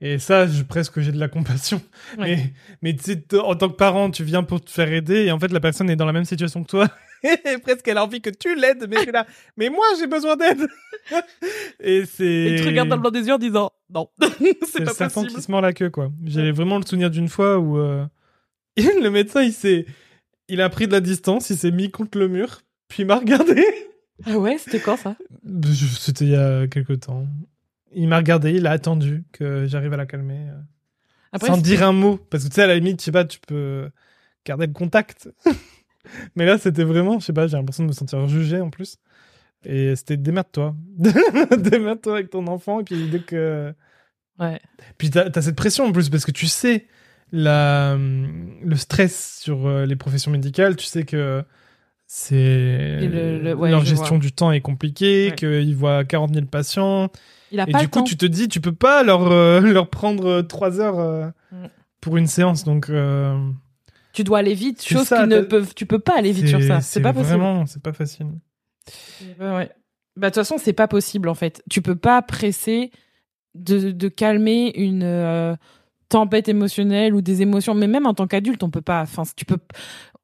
Et 0.00 0.18
ça, 0.18 0.46
je, 0.46 0.62
presque 0.62 1.00
j'ai 1.00 1.10
de 1.10 1.18
la 1.18 1.28
compassion. 1.28 1.82
Ouais. 2.18 2.52
Mais, 2.82 2.94
mais 2.94 2.96
tu 2.96 3.36
en 3.36 3.56
tant 3.56 3.68
que 3.68 3.74
parent, 3.74 4.10
tu 4.10 4.22
viens 4.22 4.44
pour 4.44 4.60
te 4.60 4.70
faire 4.70 4.92
aider 4.92 5.24
et 5.24 5.32
en 5.32 5.38
fait, 5.38 5.52
la 5.52 5.60
personne 5.60 5.90
est 5.90 5.96
dans 5.96 6.06
la 6.06 6.12
même 6.12 6.24
situation 6.24 6.62
que 6.62 6.68
toi. 6.68 6.88
Et 7.24 7.58
presque 7.58 7.88
elle 7.88 7.98
a 7.98 8.04
envie 8.04 8.20
que 8.20 8.30
tu 8.30 8.54
l'aides, 8.54 8.86
mais 8.88 9.04
là. 9.06 9.26
Mais 9.56 9.70
moi, 9.70 9.84
j'ai 9.98 10.06
besoin 10.06 10.36
d'aide. 10.36 10.68
et 11.80 12.04
c'est. 12.04 12.24
Et 12.24 12.54
il 12.54 12.60
te 12.60 12.66
regarde 12.66 12.88
dans 12.88 12.94
le 12.94 13.02
blanc 13.02 13.10
des 13.10 13.26
yeux 13.26 13.34
en 13.34 13.38
disant 13.38 13.72
non, 13.92 14.08
c'est 14.20 14.84
pas 14.84 14.92
serpent 14.92 15.22
possible. 15.22 15.34
qui 15.34 15.42
se 15.42 15.50
mord 15.50 15.60
la 15.60 15.72
queue, 15.72 15.90
quoi. 15.90 16.12
J'ai 16.24 16.52
vraiment 16.52 16.78
le 16.78 16.86
souvenir 16.86 17.10
d'une 17.10 17.28
fois 17.28 17.58
où 17.58 17.78
euh, 17.78 18.06
le 18.76 19.08
médecin, 19.08 19.42
il 19.42 19.52
s'est, 19.52 19.86
il 20.48 20.60
a 20.60 20.68
pris 20.68 20.86
de 20.86 20.92
la 20.92 21.00
distance, 21.00 21.50
il 21.50 21.56
s'est 21.56 21.72
mis 21.72 21.90
contre 21.90 22.18
le 22.18 22.28
mur, 22.28 22.60
puis 22.86 23.02
il 23.02 23.06
m'a 23.06 23.16
regardé. 23.16 23.64
Ah 24.24 24.38
ouais, 24.38 24.58
c'était 24.58 24.80
quand 24.80 24.96
ça? 24.96 25.16
C'était 25.98 26.24
il 26.24 26.30
y 26.30 26.36
a 26.36 26.66
quelque 26.68 26.92
temps. 26.92 27.26
Il 27.92 28.08
m'a 28.08 28.18
regardé, 28.18 28.52
il 28.52 28.66
a 28.66 28.70
attendu 28.70 29.24
que 29.32 29.66
j'arrive 29.66 29.92
à 29.92 29.96
la 29.96 30.06
calmer, 30.06 30.48
euh, 30.50 30.60
Après, 31.32 31.48
sans 31.48 31.58
dire 31.58 31.82
un 31.82 31.92
mot, 31.92 32.18
parce 32.30 32.44
que 32.44 32.48
tu 32.48 32.54
sais, 32.54 32.62
à 32.62 32.66
la 32.66 32.74
limite, 32.74 33.00
je 33.00 33.06
sais 33.06 33.12
pas, 33.12 33.24
tu 33.24 33.38
peux 33.40 33.90
garder 34.44 34.66
le 34.66 34.72
contact. 34.72 35.28
Mais 36.36 36.46
là, 36.46 36.58
c'était 36.58 36.84
vraiment, 36.84 37.18
je 37.18 37.26
sais 37.26 37.32
pas, 37.32 37.46
j'ai 37.46 37.56
l'impression 37.56 37.84
de 37.84 37.88
me 37.88 37.92
sentir 37.92 38.26
jugé 38.28 38.60
en 38.60 38.70
plus. 38.70 38.98
Et 39.64 39.96
c'était 39.96 40.16
démerde-toi. 40.16 40.76
démerde-toi 41.58 42.14
avec 42.14 42.30
ton 42.30 42.46
enfant, 42.46 42.80
et 42.80 42.84
puis 42.84 43.08
dès 43.08 43.20
que. 43.20 43.74
Ouais. 44.38 44.60
Puis 44.98 45.10
t'as 45.10 45.30
as 45.34 45.42
cette 45.42 45.56
pression 45.56 45.84
en 45.84 45.92
plus 45.92 46.10
parce 46.10 46.24
que 46.24 46.30
tu 46.30 46.46
sais 46.46 46.86
la, 47.32 47.96
le 47.96 48.76
stress 48.76 49.40
sur 49.40 49.66
euh, 49.66 49.84
les 49.84 49.96
professions 49.96 50.30
médicales, 50.30 50.76
tu 50.76 50.86
sais 50.86 51.04
que 51.04 51.44
c'est 52.10 52.34
Et 52.36 53.06
le- 53.06 53.38
le- 53.38 53.54
ouais, 53.54 53.70
leur 53.70 53.84
gestion 53.84 54.16
vois. 54.16 54.18
du 54.18 54.32
temps 54.32 54.50
est 54.50 54.62
compliquée, 54.62 55.28
Ouais. 55.28 55.34
qu'ils 55.36 55.76
voient 55.76 56.04
40 56.04 56.32
000 56.34 56.46
patients. 56.46 57.10
Il 57.52 57.60
a 57.60 57.68
Et 57.68 57.72
pas 57.72 57.80
du 57.80 57.88
coup, 57.88 57.98
temps. 58.00 58.04
tu 58.04 58.16
te 58.16 58.24
dis, 58.26 58.48
tu 58.48 58.60
peux 58.60 58.72
pas 58.74 59.02
leur, 59.02 59.30
euh, 59.30 59.60
leur 59.60 59.88
prendre 59.90 60.40
3 60.42 60.80
heures 60.80 60.98
euh, 60.98 61.26
Mm. 61.52 61.66
pour 62.00 62.16
une 62.16 62.26
séance. 62.26 62.64
Donc, 62.64 62.88
euh, 62.90 63.38
Tu 64.14 64.24
dois 64.24 64.38
aller 64.38 64.54
vite, 64.54 64.82
chose 64.82 65.04
ça, 65.06 65.22
qui 65.22 65.28
ne 65.28 65.40
peuvent. 65.42 65.74
Tu 65.74 65.84
peux 65.86 65.98
pas 65.98 66.16
aller 66.18 66.32
vite 66.32 66.48
sur 66.48 66.62
ça. 66.62 66.80
C'est 66.80 67.00
pas 67.02 67.12
possible. 67.12 67.36
Vraiment, 67.38 67.66
c'est 67.66 67.82
pas 67.82 67.92
facile. 67.92 68.26
Ouais, 69.38 69.50
ouais. 69.54 69.70
Bah 70.16 70.30
de 70.30 70.34
toute 70.34 70.42
façon, 70.42 70.56
c'est 70.58 70.72
pas 70.72 70.88
possible 70.88 71.28
en 71.28 71.34
fait. 71.34 71.62
Tu 71.70 71.80
peux 71.82 71.94
pas 71.94 72.22
presser 72.22 72.90
de, 73.54 73.90
de 73.92 74.08
calmer 74.08 74.72
une 74.76 75.56
tempête 76.08 76.48
émotionnelle 76.48 77.14
ou 77.14 77.20
des 77.20 77.42
émotions. 77.42 77.74
Mais 77.74 77.86
même 77.86 78.06
en 78.06 78.14
tant 78.14 78.26
qu'adulte, 78.26 78.62
on 78.62 78.70
peut 78.70 78.80
pas. 78.80 79.02
Enfin, 79.02 79.22
tu 79.36 79.44
peux. 79.44 79.58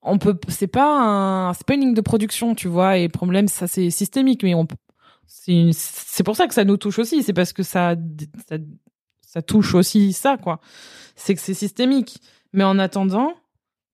On 0.05 0.19
peut. 0.19 0.38
C'est 0.49 0.67
pas 0.67 0.99
un. 1.01 1.55
C'est 1.55 1.67
pas 1.67 1.75
une 1.75 1.81
ligne 1.81 1.95
de 1.95 2.01
production, 2.01 2.55
tu 2.55 2.69
vois. 2.69 2.99
Et 2.99 3.09
problème, 3.09 3.49
ça 3.49 3.67
c'est 3.67 3.90
systémique, 3.90 4.43
mais 4.43 4.55
on. 4.55 4.67
C'est 5.27 5.71
c'est 5.73 6.23
pour 6.23 6.37
ça 6.37 6.47
que 6.47 6.55
ça 6.55 6.64
nous 6.64 6.77
touche 6.77 6.99
aussi. 6.99 7.23
C'est 7.23 7.33
parce 7.33 7.53
que 7.53 7.62
ça, 7.62 7.97
ça 8.49 8.57
ça 9.21 9.43
touche 9.43 9.75
aussi 9.75 10.12
ça 10.12 10.37
quoi. 10.37 10.61
C'est 11.17 11.35
que 11.35 11.40
c'est 11.40 11.55
systémique. 11.55 12.21
Mais 12.53 12.62
en 12.62 12.79
attendant, 12.79 13.35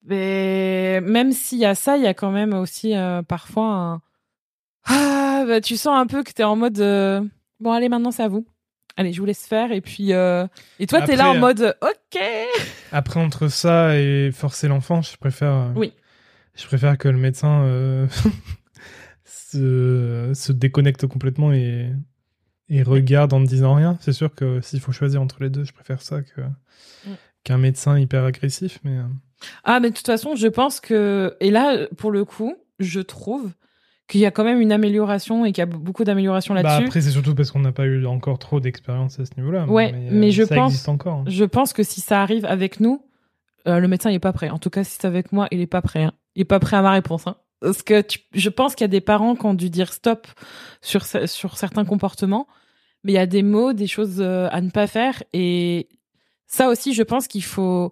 ben, 0.03 1.03
même 1.03 1.31
s'il 1.31 1.57
y 1.57 1.65
a 1.65 1.73
ça, 1.73 1.97
il 1.97 2.03
y 2.03 2.07
a 2.07 2.13
quand 2.13 2.31
même 2.31 2.53
aussi 2.53 2.95
euh, 2.95 3.23
parfois 3.23 3.65
un 3.65 4.01
ah, 4.85 5.43
bah, 5.47 5.61
tu 5.61 5.77
sens 5.77 5.99
un 5.99 6.07
peu 6.07 6.23
que 6.23 6.31
t'es 6.31 6.43
en 6.43 6.55
mode 6.55 6.79
euh, 6.79 7.21
bon, 7.59 7.71
allez, 7.71 7.89
maintenant 7.89 8.11
c'est 8.11 8.23
à 8.23 8.27
vous. 8.27 8.45
Allez, 8.97 9.13
je 9.13 9.19
vous 9.19 9.25
laisse 9.25 9.45
faire. 9.45 9.71
Et 9.71 9.81
puis, 9.81 10.13
euh, 10.13 10.45
et 10.79 10.85
toi, 10.85 11.01
t'es 11.01 11.15
là 11.15 11.29
en 11.29 11.37
mode 11.37 11.75
ok. 11.81 12.21
Après, 12.91 13.19
entre 13.19 13.47
ça 13.47 13.97
et 13.97 14.31
forcer 14.33 14.67
l'enfant, 14.67 15.01
je 15.01 15.15
préfère. 15.17 15.71
Oui. 15.75 15.93
Je 16.55 16.65
préfère 16.65 16.97
que 16.97 17.07
le 17.07 17.17
médecin 17.17 17.63
euh, 17.63 18.07
se, 19.23 20.31
se 20.33 20.51
déconnecte 20.51 21.07
complètement 21.07 21.51
et, 21.53 21.89
et 22.69 22.83
regarde 22.83 23.33
en 23.33 23.39
ne 23.39 23.45
disant 23.47 23.73
rien. 23.75 23.97
C'est 24.01 24.13
sûr 24.13 24.33
que 24.33 24.61
s'il 24.61 24.79
faut 24.79 24.91
choisir 24.91 25.21
entre 25.21 25.41
les 25.43 25.49
deux, 25.49 25.63
je 25.63 25.73
préfère 25.73 26.01
ça 26.01 26.21
que, 26.21 26.41
Mm. 27.05 27.11
qu'un 27.43 27.57
médecin 27.57 27.97
hyper 27.97 28.23
agressif. 28.25 28.79
Mais 28.83 28.97
euh, 28.97 29.03
Ah, 29.63 29.79
mais 29.79 29.89
de 29.89 29.95
toute 29.95 30.05
façon, 30.05 30.35
je 30.35 30.47
pense 30.47 30.79
que. 30.79 31.35
Et 31.39 31.49
là, 31.49 31.87
pour 31.97 32.11
le 32.11 32.25
coup, 32.25 32.55
je 32.79 32.99
trouve 32.99 33.51
qu'il 34.07 34.21
y 34.21 34.25
a 34.27 34.31
quand 34.31 34.43
même 34.43 34.61
une 34.61 34.71
amélioration 34.71 35.45
et 35.45 35.51
qu'il 35.51 35.61
y 35.61 35.63
a 35.63 35.65
beaucoup 35.65 36.03
d'améliorations 36.03 36.53
bah, 36.53 36.61
là-dessus. 36.61 36.83
après, 36.85 37.01
c'est 37.01 37.09
surtout 37.11 37.33
parce 37.33 37.49
qu'on 37.49 37.59
n'a 37.61 37.71
pas 37.71 37.85
eu 37.85 38.05
encore 38.05 38.37
trop 38.39 38.59
d'expérience 38.59 39.19
à 39.19 39.25
ce 39.25 39.31
niveau-là. 39.37 39.65
Ouais, 39.67 39.93
euh, 39.95 40.09
mais 40.11 40.29
je 40.31 40.43
ça 40.43 40.53
pense- 40.55 40.71
existe 40.71 40.89
encore. 40.89 41.19
hein. 41.19 41.23
Je 41.27 41.45
pense 41.45 41.73
que 41.73 41.81
si 41.81 42.01
ça 42.01 42.21
arrive 42.21 42.45
avec 42.45 42.79
nous, 42.79 43.03
euh, 43.67 43.79
le 43.79 43.87
médecin 43.87 44.11
il 44.11 44.15
est 44.15 44.19
pas 44.19 44.33
prêt. 44.33 44.49
En 44.49 44.59
tout 44.59 44.69
cas, 44.69 44.83
si 44.83 44.97
c'est 44.99 45.07
avec 45.07 45.31
moi, 45.31 45.47
il 45.51 45.59
est 45.61 45.65
pas 45.67 45.81
prêt. 45.81 46.03
hein. 46.03 46.13
Il 46.35 46.41
est 46.41 46.45
pas 46.45 46.59
prêt 46.59 46.77
à 46.77 46.81
ma 46.81 46.91
réponse. 46.91 47.27
Hein. 47.27 47.35
Parce 47.59 47.83
que 47.83 48.01
tu- 48.01 48.19
je 48.33 48.49
pense 48.49 48.73
qu'il 48.75 48.83
y 48.83 48.85
a 48.85 48.87
des 48.89 49.01
parents 49.01 49.35
qui 49.35 49.45
ont 49.45 49.53
dû 49.53 49.69
dire 49.69 49.93
stop 49.93 50.27
sur 50.81 51.05
ce- 51.05 51.27
sur 51.27 51.57
certains 51.57 51.85
comportements, 51.85 52.47
mais 53.03 53.11
il 53.13 53.15
y 53.15 53.19
a 53.19 53.25
des 53.27 53.43
mots, 53.43 53.73
des 53.73 53.87
choses 53.87 54.17
euh, 54.19 54.47
à 54.51 54.61
ne 54.61 54.69
pas 54.69 54.87
faire. 54.87 55.21
Et 55.33 55.87
ça 56.47 56.69
aussi, 56.69 56.93
je 56.93 57.03
pense 57.03 57.27
qu'il 57.27 57.43
faut. 57.43 57.91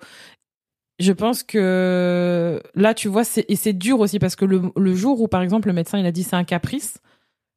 Je 1.00 1.14
pense 1.14 1.44
que 1.44 2.62
là, 2.76 2.94
tu 2.94 3.08
vois, 3.08 3.24
c'est 3.24 3.46
et 3.50 3.56
c'est 3.56 3.72
dur 3.74 4.00
aussi 4.00 4.20
parce 4.20 4.36
que 4.36 4.44
le, 4.46 4.62
le 4.76 4.96
jour 4.96 5.22
où, 5.22 5.28
par 5.28 5.42
exemple, 5.42 5.68
le 5.68 5.74
médecin 5.74 5.98
il 5.98 6.06
a 6.06 6.12
dit 6.12 6.24
c'est 6.24 6.36
un 6.36 6.44
caprice. 6.44 6.98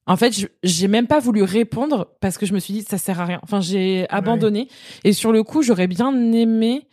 En 0.06 0.16
fait, 0.16 0.32
je- 0.32 0.46
j'ai 0.62 0.88
même 0.88 1.06
pas 1.06 1.18
voulu 1.20 1.42
répondre 1.42 2.08
parce 2.20 2.36
que 2.38 2.46
je 2.46 2.54
me 2.54 2.58
suis 2.60 2.74
dit 2.74 2.82
ça 2.82 2.98
sert 2.98 3.20
à 3.20 3.24
rien. 3.24 3.40
Enfin, 3.42 3.60
j'ai 3.60 4.06
abandonné. 4.10 4.68
Et 5.04 5.12
sur 5.12 5.32
le 5.32 5.42
coup, 5.42 5.62
j'aurais 5.62 5.86
bien 5.88 6.12
aimé 6.32 6.86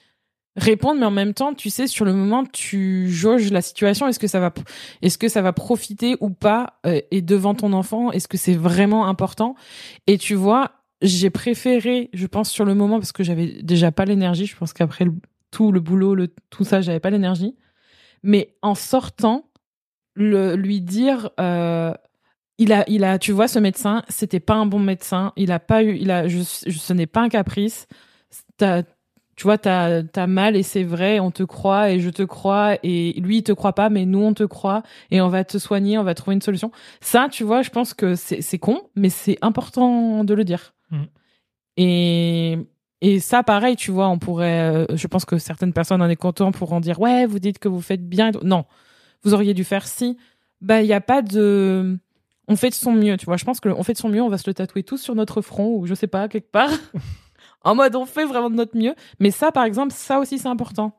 répondre, 0.55 0.99
mais 0.99 1.05
en 1.05 1.11
même 1.11 1.33
temps, 1.33 1.53
tu 1.53 1.69
sais, 1.69 1.87
sur 1.87 2.05
le 2.05 2.13
moment, 2.13 2.43
tu 2.45 3.09
jauges 3.09 3.51
la 3.51 3.61
situation. 3.61 4.07
Est-ce 4.07 4.19
que 4.19 4.27
ça 4.27 4.39
va, 4.39 4.53
est-ce 5.01 5.17
que 5.17 5.27
ça 5.27 5.41
va 5.41 5.53
profiter 5.53 6.17
ou 6.19 6.29
pas 6.29 6.79
euh, 6.85 7.01
Et 7.11 7.21
devant 7.21 7.55
ton 7.55 7.73
enfant, 7.73 8.11
est-ce 8.11 8.27
que 8.27 8.37
c'est 8.37 8.55
vraiment 8.55 9.07
important? 9.07 9.55
Et 10.07 10.17
tu 10.17 10.35
vois, 10.35 10.71
j'ai 11.01 11.29
préféré, 11.29 12.09
je 12.13 12.27
pense 12.27 12.49
sur 12.49 12.65
le 12.65 12.75
moment, 12.75 12.99
parce 12.99 13.11
que 13.11 13.23
j'avais 13.23 13.61
déjà 13.63 13.91
pas 13.91 14.05
l'énergie. 14.05 14.45
Je 14.45 14.55
pense 14.55 14.73
qu'après 14.73 15.05
tout 15.51 15.71
le 15.71 15.79
boulot, 15.79 16.15
le, 16.15 16.33
tout 16.49 16.63
ça, 16.63 16.81
j'avais 16.81 16.99
pas 16.99 17.09
l'énergie. 17.09 17.55
Mais 18.23 18.55
en 18.61 18.75
sortant, 18.75 19.49
le, 20.15 20.55
lui 20.55 20.81
dire. 20.81 21.29
euh, 21.39 21.93
il 22.59 22.73
a, 22.73 22.83
il 22.89 23.05
a, 23.05 23.17
tu 23.17 23.31
vois, 23.31 23.47
ce 23.47 23.57
médecin, 23.57 24.03
c'était 24.09 24.41
pas 24.41 24.55
un 24.55 24.65
bon 24.65 24.79
médecin. 24.79 25.31
Il 25.37 25.53
a 25.53 25.59
pas 25.59 25.81
eu, 25.81 25.95
il 25.95 26.11
a, 26.11 26.27
ce 26.27 26.93
n'est 26.93 27.07
pas 27.07 27.21
un 27.21 27.29
caprice. 27.29 27.87
Tu 29.39 29.45
vois, 29.45 29.57
t'as 29.57 30.01
as 30.17 30.27
mal 30.27 30.57
et 30.57 30.63
c'est 30.63 30.83
vrai, 30.83 31.21
on 31.21 31.31
te 31.31 31.43
croit 31.43 31.91
et 31.91 32.01
je 32.01 32.09
te 32.09 32.23
crois 32.23 32.75
et 32.83 33.13
lui 33.21 33.37
il 33.37 33.43
te 33.43 33.53
croit 33.53 33.71
pas, 33.71 33.89
mais 33.89 34.05
nous 34.05 34.19
on 34.19 34.33
te 34.33 34.43
croit 34.43 34.83
et 35.11 35.21
on 35.21 35.29
va 35.29 35.45
te 35.45 35.57
soigner, 35.57 35.97
on 35.97 36.03
va 36.03 36.13
trouver 36.13 36.35
une 36.35 36.41
solution. 36.41 36.73
Ça, 36.99 37.29
tu 37.31 37.45
vois, 37.45 37.61
je 37.61 37.69
pense 37.69 37.93
que 37.93 38.15
c'est 38.15 38.57
con, 38.57 38.81
mais 38.97 39.07
c'est 39.07 39.37
important 39.41 40.25
de 40.25 40.33
le 40.33 40.43
dire. 40.43 40.73
Mm. 40.91 41.03
Et 41.77 42.57
et 42.99 43.21
ça, 43.21 43.41
pareil, 43.41 43.77
tu 43.77 43.91
vois, 43.91 44.09
on 44.09 44.19
pourrait, 44.19 44.75
euh, 44.75 44.85
je 44.93 45.07
pense 45.07 45.23
que 45.23 45.37
certaines 45.37 45.71
personnes 45.71 46.01
en 46.01 46.09
est 46.09 46.17
content 46.17 46.51
pour 46.51 46.73
en 46.73 46.81
dire, 46.81 46.99
ouais, 46.99 47.25
vous 47.25 47.39
dites 47.39 47.59
que 47.59 47.69
vous 47.69 47.79
faites 47.79 48.05
bien. 48.09 48.31
Non, 48.43 48.65
vous 49.23 49.33
auriez 49.33 49.53
dû 49.53 49.63
faire 49.63 49.87
si. 49.87 50.17
Bah, 50.59 50.81
il 50.81 50.87
y 50.87 50.93
a 50.93 50.99
pas 50.99 51.21
de, 51.21 51.97
on 52.49 52.57
fait 52.57 52.71
de 52.71 52.75
son 52.75 52.91
mieux, 52.91 53.15
tu 53.15 53.25
vois. 53.25 53.37
Je 53.37 53.45
pense 53.45 53.61
que 53.61 53.69
on 53.69 53.83
fait 53.83 53.93
de 53.93 53.99
son 53.99 54.09
mieux, 54.09 54.21
on 54.21 54.27
va 54.27 54.37
se 54.37 54.49
le 54.49 54.53
tatouer 54.53 54.83
tous 54.83 54.97
sur 54.97 55.15
notre 55.15 55.41
front 55.41 55.77
ou 55.77 55.85
je 55.85 55.93
sais 55.93 56.07
pas 56.07 56.27
quelque 56.27 56.51
part. 56.51 56.71
en 57.63 57.75
mode 57.75 57.95
on 57.95 58.05
fait 58.05 58.25
vraiment 58.25 58.49
de 58.49 58.55
notre 58.55 58.77
mieux. 58.77 58.95
Mais 59.19 59.31
ça, 59.31 59.51
par 59.51 59.63
exemple, 59.63 59.93
ça 59.93 60.19
aussi 60.19 60.37
c'est 60.39 60.47
important. 60.47 60.93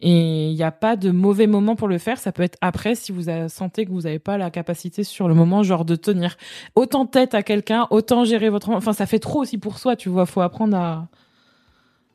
Et 0.00 0.48
il 0.50 0.54
n'y 0.54 0.62
a 0.62 0.72
pas 0.72 0.96
de 0.96 1.10
mauvais 1.10 1.46
moment 1.46 1.76
pour 1.76 1.88
le 1.88 1.98
faire. 1.98 2.18
Ça 2.18 2.32
peut 2.32 2.42
être 2.42 2.58
après 2.60 2.94
si 2.94 3.12
vous 3.12 3.24
sentez 3.48 3.86
que 3.86 3.90
vous 3.90 4.02
n'avez 4.02 4.18
pas 4.18 4.36
la 4.36 4.50
capacité 4.50 5.04
sur 5.04 5.28
le 5.28 5.34
moment, 5.34 5.62
genre 5.62 5.84
de 5.84 5.96
tenir 5.96 6.36
autant 6.74 7.06
tête 7.06 7.34
à 7.34 7.42
quelqu'un, 7.42 7.86
autant 7.90 8.24
gérer 8.24 8.50
votre. 8.50 8.70
Enfin, 8.70 8.92
ça 8.92 9.06
fait 9.06 9.18
trop 9.18 9.40
aussi 9.40 9.56
pour 9.56 9.78
soi, 9.78 9.96
tu 9.96 10.08
vois. 10.08 10.26
Faut 10.26 10.40
apprendre 10.40 10.76
à. 10.76 11.08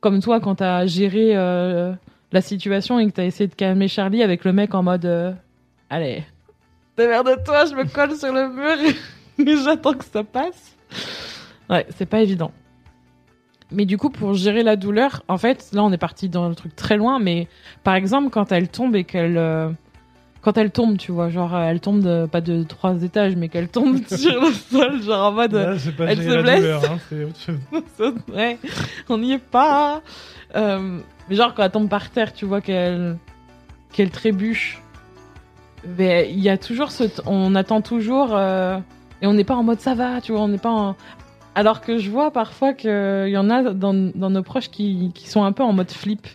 Comme 0.01 0.21
toi, 0.21 0.39
quand 0.39 0.55
t'as 0.55 0.85
géré 0.85 1.35
euh, 1.35 1.93
la 2.31 2.41
situation 2.41 2.99
et 2.99 3.07
que 3.07 3.11
t'as 3.11 3.25
essayé 3.25 3.47
de 3.47 3.55
calmer 3.55 3.87
Charlie 3.87 4.23
avec 4.23 4.45
le 4.45 4.53
mec 4.53 4.73
en 4.73 4.83
mode. 4.83 5.05
Euh, 5.05 5.33
Allez, 5.89 6.23
démerde-toi, 6.97 7.65
je 7.65 7.73
me 7.73 7.83
colle 7.85 8.15
sur 8.15 8.31
le 8.31 8.47
mur 8.49 8.77
et 9.39 9.57
j'attends 9.63 9.93
que 9.93 10.05
ça 10.05 10.23
passe. 10.23 10.77
Ouais, 11.67 11.87
c'est 11.97 12.05
pas 12.05 12.21
évident. 12.21 12.51
Mais 13.71 13.85
du 13.85 13.97
coup, 13.97 14.09
pour 14.09 14.33
gérer 14.33 14.63
la 14.63 14.75
douleur, 14.75 15.21
en 15.27 15.37
fait, 15.37 15.69
là, 15.73 15.83
on 15.83 15.91
est 15.91 15.97
parti 15.97 16.27
dans 16.29 16.49
le 16.49 16.55
truc 16.55 16.75
très 16.75 16.97
loin. 16.97 17.19
Mais 17.19 17.47
par 17.83 17.95
exemple, 17.95 18.29
quand 18.31 18.51
elle 18.51 18.67
tombe 18.67 18.95
et 18.95 19.03
qu'elle, 19.03 19.37
euh, 19.37 19.69
quand 20.41 20.57
elle 20.57 20.71
tombe, 20.71 20.97
tu 20.97 21.11
vois, 21.11 21.29
genre, 21.29 21.55
elle 21.55 21.79
tombe 21.79 22.01
de, 22.01 22.25
pas 22.25 22.41
de 22.41 22.63
trois 22.63 23.01
étages, 23.03 23.35
mais 23.35 23.47
qu'elle 23.47 23.67
tombe 23.67 23.97
sur 24.07 24.41
le 24.41 24.51
sol, 24.53 25.01
genre 25.03 25.27
en 25.27 25.31
mode, 25.33 25.53
Là, 25.53 25.75
pas 25.97 26.05
elle 26.05 26.17
se 26.17 26.41
blesse. 26.41 26.59
douleur, 26.61 26.83
hein, 26.91 26.97
c'est 27.09 27.23
autre 27.25 27.39
chose. 27.39 28.13
ouais, 28.33 28.57
on 29.07 29.17
n'y 29.19 29.33
est 29.33 29.37
pas. 29.37 30.01
Euh, 30.55 30.97
mais 31.29 31.35
genre 31.35 31.53
quand 31.53 31.63
elle 31.63 31.71
tombe 31.71 31.89
par 31.89 32.09
terre, 32.09 32.33
tu 32.33 32.45
vois 32.45 32.61
qu'elle, 32.61 33.17
qu'elle 33.93 34.09
trébuche. 34.09 34.81
Mais 35.97 36.29
il 36.31 36.39
y 36.39 36.49
a 36.49 36.57
toujours 36.57 36.91
ce, 36.91 37.03
t- 37.03 37.21
on 37.25 37.53
attend 37.55 37.81
toujours 37.81 38.29
euh, 38.33 38.79
et 39.21 39.27
on 39.27 39.33
n'est 39.33 39.43
pas 39.45 39.55
en 39.55 39.63
mode 39.63 39.79
ça 39.79 39.93
va, 39.93 40.19
tu 40.21 40.31
vois, 40.31 40.41
on 40.41 40.47
n'est 40.47 40.57
pas 40.57 40.71
en. 40.71 40.95
Alors 41.59 41.81
que 41.81 41.97
je 41.97 42.09
vois 42.09 42.31
parfois 42.31 42.73
qu'il 42.73 43.27
y 43.27 43.37
en 43.37 43.49
a 43.49 43.61
dans, 43.73 43.93
dans 43.93 44.29
nos 44.29 44.43
proches 44.43 44.69
qui, 44.69 45.11
qui 45.13 45.27
sont 45.27 45.43
un 45.43 45.51
peu 45.51 45.63
en 45.63 45.73
mode 45.73 45.91
flip. 45.91 46.25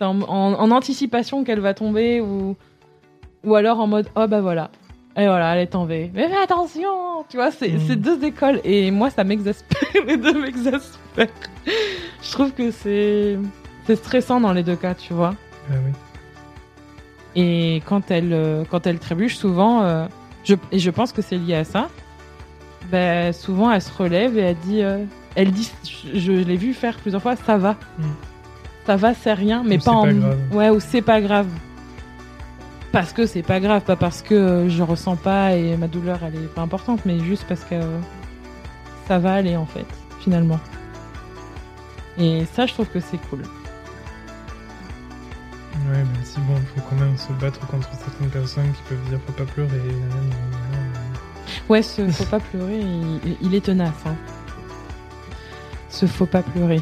En, 0.00 0.20
en- 0.22 0.54
en 0.54 0.70
anticipation 0.70 1.42
qu'elle 1.42 1.60
va 1.60 1.74
tomber 1.74 2.20
ou, 2.20 2.54
ou 3.44 3.54
alors 3.56 3.80
en 3.80 3.86
mode 3.86 4.08
oh 4.14 4.26
bah 4.28 4.40
voilà. 4.40 4.70
Et 5.16 5.26
voilà, 5.26 5.54
elle 5.56 5.62
est 5.62 5.66
tombée. 5.78 6.10
Mais 6.14 6.28
fais 6.28 6.36
attention 6.36 7.24
Tu 7.30 7.38
vois, 7.38 7.50
c'est 7.50 7.70
Mm. 7.72 7.80
c'est 7.86 7.96
deux 7.96 8.22
écoles. 8.24 8.60
Et 8.64 8.90
moi, 8.90 9.08
ça 9.10 9.24
m'exaspère. 9.24 9.80
Les 10.06 10.16
deux 10.18 10.38
m'exaspèrent. 10.40 11.28
Je 12.22 12.30
trouve 12.30 12.52
que 12.52 12.70
c'est 12.70 13.36
stressant 13.96 14.40
dans 14.40 14.52
les 14.52 14.62
deux 14.62 14.76
cas, 14.76 14.94
tu 14.94 15.12
vois. 15.14 15.34
Ah 15.70 15.74
oui. 15.84 15.92
Et 17.34 17.82
quand 17.86 18.10
elle, 18.10 18.32
euh, 18.32 18.64
quand 18.70 18.86
elle 18.86 18.98
trébuche, 18.98 19.36
souvent, 19.36 19.82
euh, 19.82 20.06
je, 20.44 20.54
et 20.72 20.78
je 20.78 20.90
pense 20.90 21.12
que 21.12 21.22
c'est 21.22 21.36
lié 21.38 21.54
à 21.54 21.64
ça, 21.64 21.88
ben, 22.90 23.32
souvent 23.32 23.70
elle 23.70 23.82
se 23.82 23.92
relève 23.92 24.36
et 24.38 24.42
elle 24.42 24.56
dit, 24.58 24.82
euh, 24.82 25.04
elle 25.34 25.50
dit, 25.52 25.70
je, 25.84 26.18
je 26.18 26.32
l'ai 26.32 26.56
vu 26.56 26.72
faire 26.74 26.96
plusieurs 26.96 27.22
fois, 27.22 27.36
ça 27.36 27.56
va. 27.58 27.76
Mm. 27.98 28.04
Ça 28.86 28.96
va, 28.96 29.14
c'est 29.14 29.32
rien, 29.32 29.62
mais 29.66 29.78
Ou 29.78 29.84
pas 29.84 29.90
en. 29.92 30.02
pas 30.04 30.12
grave. 30.12 30.38
Ouais, 30.52 30.70
ou 30.70 30.80
c'est 30.80 31.02
pas 31.02 31.20
grave. 31.20 31.48
Parce 32.92 33.12
que 33.12 33.26
c'est 33.26 33.42
pas 33.42 33.60
grave, 33.60 33.82
pas 33.82 33.96
parce 33.96 34.22
que 34.22 34.34
euh, 34.34 34.68
je 34.68 34.82
ressens 34.82 35.16
pas 35.16 35.54
et 35.54 35.76
ma 35.76 35.88
douleur 35.88 36.20
elle 36.24 36.36
est 36.36 36.54
pas 36.54 36.62
importante, 36.62 37.00
mais 37.04 37.18
juste 37.18 37.44
parce 37.48 37.62
que 37.64 37.74
euh, 37.74 37.98
ça 39.08 39.18
va 39.18 39.34
aller 39.34 39.56
en 39.56 39.66
fait, 39.66 39.86
finalement. 40.20 40.60
Et 42.18 42.46
ça, 42.54 42.64
je 42.64 42.72
trouve 42.72 42.86
que 42.88 43.00
c'est 43.00 43.18
cool. 43.28 43.40
Ouais, 45.90 45.98
même 45.98 46.06
si 46.24 46.40
bon, 46.40 46.54
il 46.56 46.66
faut 46.80 46.88
quand 46.88 46.96
même 46.96 47.16
se 47.18 47.32
battre 47.34 47.60
contre 47.66 47.90
certaines 47.98 48.30
personnes 48.30 48.72
qui 48.72 48.82
peuvent 48.88 49.08
dire 49.10 49.18
faut 49.26 49.32
pas 49.32 49.44
pleurer. 49.44 49.68
nanana. 49.76 50.65
Ouais, 51.68 51.82
ce 51.82 52.06
faut 52.08 52.24
pas 52.24 52.38
pleurer, 52.40 52.78
il, 52.80 53.36
il 53.42 53.54
est 53.54 53.64
tenace. 53.64 53.92
Hein. 54.06 54.14
Ce 55.88 56.06
faut 56.06 56.26
pas 56.26 56.42
pleurer. 56.42 56.80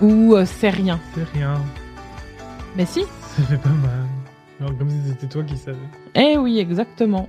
Ou 0.00 0.34
euh, 0.34 0.44
c'est 0.44 0.70
rien. 0.70 0.98
C'est 1.14 1.24
rien, 1.32 1.60
Mais 2.76 2.86
si. 2.86 3.04
ça 3.36 3.42
fait 3.44 3.56
pas 3.58 3.68
mal. 3.68 4.06
Alors 4.60 4.76
comme 4.78 4.90
si 4.90 4.96
c'était 5.08 5.26
toi 5.28 5.42
qui 5.44 5.56
savais. 5.56 5.78
Eh 6.14 6.36
oui, 6.38 6.58
exactement. 6.58 7.28